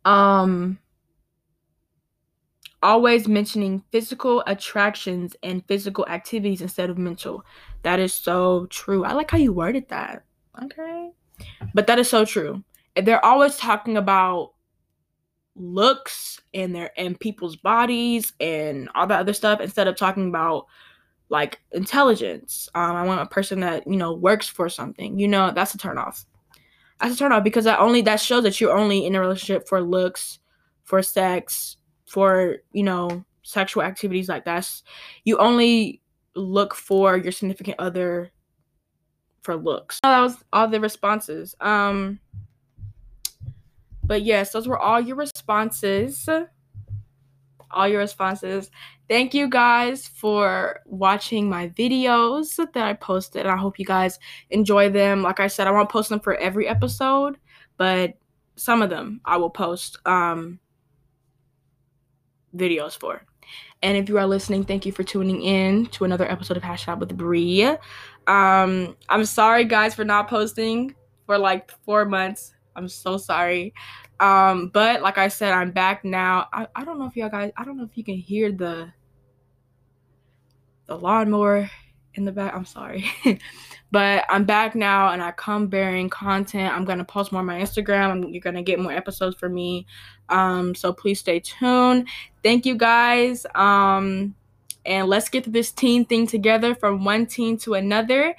Um 0.05 0.79
always 2.83 3.27
mentioning 3.27 3.83
physical 3.91 4.45
attractions 4.47 5.35
and 5.43 5.67
physical 5.67 6.07
activities 6.07 6.61
instead 6.61 6.89
of 6.89 6.99
mental. 6.99 7.45
That 7.87 8.01
is 8.01 8.13
so 8.13 8.67
true. 8.67 9.05
I 9.05 9.13
like 9.13 9.31
how 9.31 9.39
you 9.39 9.53
worded 9.53 9.91
that. 9.91 10.25
Okay. 10.61 11.13
But 11.73 11.87
that 11.87 12.01
is 12.01 12.11
so 12.11 12.25
true. 12.25 12.65
They're 12.97 13.25
always 13.25 13.57
talking 13.59 13.97
about 13.97 14.55
looks 15.55 16.41
and 16.53 16.75
their 16.75 16.91
and 16.99 17.19
people's 17.21 17.55
bodies 17.55 18.33
and 18.41 18.89
all 18.97 19.07
that 19.07 19.21
other 19.21 19.33
stuff 19.33 19.61
instead 19.61 19.87
of 19.87 19.95
talking 19.95 20.29
about 20.31 20.67
like 21.29 21.61
intelligence. 21.71 22.69
Um, 22.75 22.97
I 22.97 23.07
want 23.07 23.21
a 23.21 23.27
person 23.27 23.61
that 23.61 23.87
you 23.87 23.95
know 23.95 24.15
works 24.15 24.49
for 24.49 24.69
something. 24.69 25.21
You 25.21 25.29
know, 25.29 25.53
that's 25.53 25.75
a 25.75 25.79
turn 25.79 25.97
off. 25.97 26.27
That's 27.01 27.15
a 27.15 27.19
turn 27.19 27.31
off 27.31 27.45
because 27.45 27.67
that 27.67 27.79
only 27.79 28.01
that 28.01 28.21
shows 28.21 28.43
that 28.43 28.61
you're 28.61 28.77
only 28.77 29.07
in 29.07 29.15
a 29.15 29.21
relationship 29.21 29.69
for 29.69 29.81
looks, 29.81 30.41
for 30.83 31.05
sex, 31.05 31.77
for 32.05 32.57
you 32.73 32.83
know 32.83 33.25
sexual 33.43 33.85
activities 33.85 34.29
like 34.29 34.45
that. 34.47 34.69
You 35.23 35.39
only 35.39 36.03
look 36.37 36.75
for 36.75 37.17
your 37.17 37.33
significant 37.33 37.77
other 37.79 38.31
for 39.43 39.57
looks. 39.57 40.01
that 40.03 40.21
was 40.21 40.43
all 40.53 40.69
the 40.69 40.81
responses. 40.81 41.55
Um, 41.61 42.21
but 44.05 44.23
yes, 44.23 44.53
those 44.53 44.69
were 44.69 44.79
all 44.79 45.01
your 45.01 45.17
responses. 45.17 46.29
All 47.71 47.89
your 47.89 48.01
responses. 48.01 48.71
Thank 49.09 49.35
you 49.35 49.49
guys 49.49 50.07
for 50.07 50.81
watching 50.85 51.49
my 51.49 51.69
videos 51.71 52.57
that 52.57 52.77
I 52.85 52.95
posted. 52.95 53.47
I 53.47 53.57
hope 53.57 53.79
you 53.79 53.85
guys 53.85 54.19
enjoy 54.51 54.91
them. 54.91 55.23
Like 55.23 55.41
I 55.41 55.47
said, 55.47 55.67
I 55.67 55.71
won't 55.71 55.89
post 55.89 56.09
them 56.09 56.21
for 56.21 56.35
every 56.37 56.69
episode, 56.69 57.39
but 57.77 58.15
some 58.57 58.83
of 58.83 58.91
them 58.91 59.21
I 59.25 59.37
will 59.37 59.51
post 59.51 59.99
um, 60.07 60.59
videos 62.57 62.99
for. 62.99 63.23
And 63.83 63.97
if 63.97 64.09
you 64.09 64.19
are 64.19 64.27
listening, 64.27 64.65
thank 64.65 64.87
you 64.87 64.93
for 64.93 65.03
tuning 65.03 65.43
in 65.43 65.87
to 65.87 66.05
another 66.05 66.31
episode 66.31 66.57
of 66.57 66.63
Hashtag 66.63 66.99
with 66.99 67.17
Bree. 67.17 67.65
Um, 68.27 68.97
I'm 69.09 69.25
sorry, 69.25 69.65
guys, 69.65 69.95
for 69.95 70.05
not 70.05 70.29
posting 70.29 70.95
for 71.27 71.39
like 71.39 71.71
four 71.85 72.05
months. 72.05 72.55
I'm 72.75 72.89
so 72.89 73.17
sorry. 73.17 73.75
Um, 74.21 74.69
but 74.69 75.03
like 75.03 75.19
I 75.19 75.29
said, 75.29 75.53
I'm 75.53 75.71
back 75.71 76.05
now. 76.05 76.49
I, 76.53 76.67
I 76.75 76.85
don't 76.85 76.99
know 76.99 77.07
if 77.07 77.17
y'all 77.17 77.29
guys, 77.29 77.53
I 77.57 77.65
don't 77.65 77.77
know 77.77 77.85
if 77.85 77.97
you 77.97 78.05
can 78.05 78.17
hear 78.17 78.51
the 78.53 78.93
the 80.87 80.97
lawnmower 80.97 81.69
in 82.17 82.25
the 82.25 82.33
back. 82.33 82.55
I'm 82.55 82.65
sorry. 82.65 83.07
but 83.91 84.25
I'm 84.29 84.45
back 84.45 84.75
now 84.75 85.13
and 85.13 85.23
I 85.23 85.33
come 85.33 85.69
bearing 85.69 86.11
content. 86.11 86.75
I'm 86.75 86.85
gonna 86.85 87.05
post 87.05 87.33
more 87.33 87.41
on 87.41 87.47
my 87.47 87.61
Instagram. 87.61 88.33
you're 88.33 88.41
gonna 88.41 88.63
get 88.63 88.81
more 88.81 88.93
episodes 88.93 89.37
for 89.37 89.49
me. 89.49 89.87
Um, 90.29 90.75
so 90.75 90.93
please 90.93 91.21
stay 91.21 91.41
tuned. 91.41 92.09
Thank 92.43 92.67
you 92.67 92.77
guys. 92.77 93.47
Um, 93.55 94.35
and 94.85 95.09
let's 95.09 95.29
get 95.29 95.53
this 95.53 95.73
teen 95.73 96.05
thing 96.05 96.27
together 96.27 96.75
from 96.75 97.05
one 97.05 97.27
teen 97.27 97.59
to 97.59 97.75
another. 97.75 98.35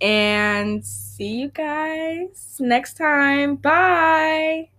And 0.00 0.84
see 0.84 1.40
you 1.40 1.48
guys 1.48 2.56
next 2.60 2.96
time. 2.96 3.56
Bye. 3.56 4.70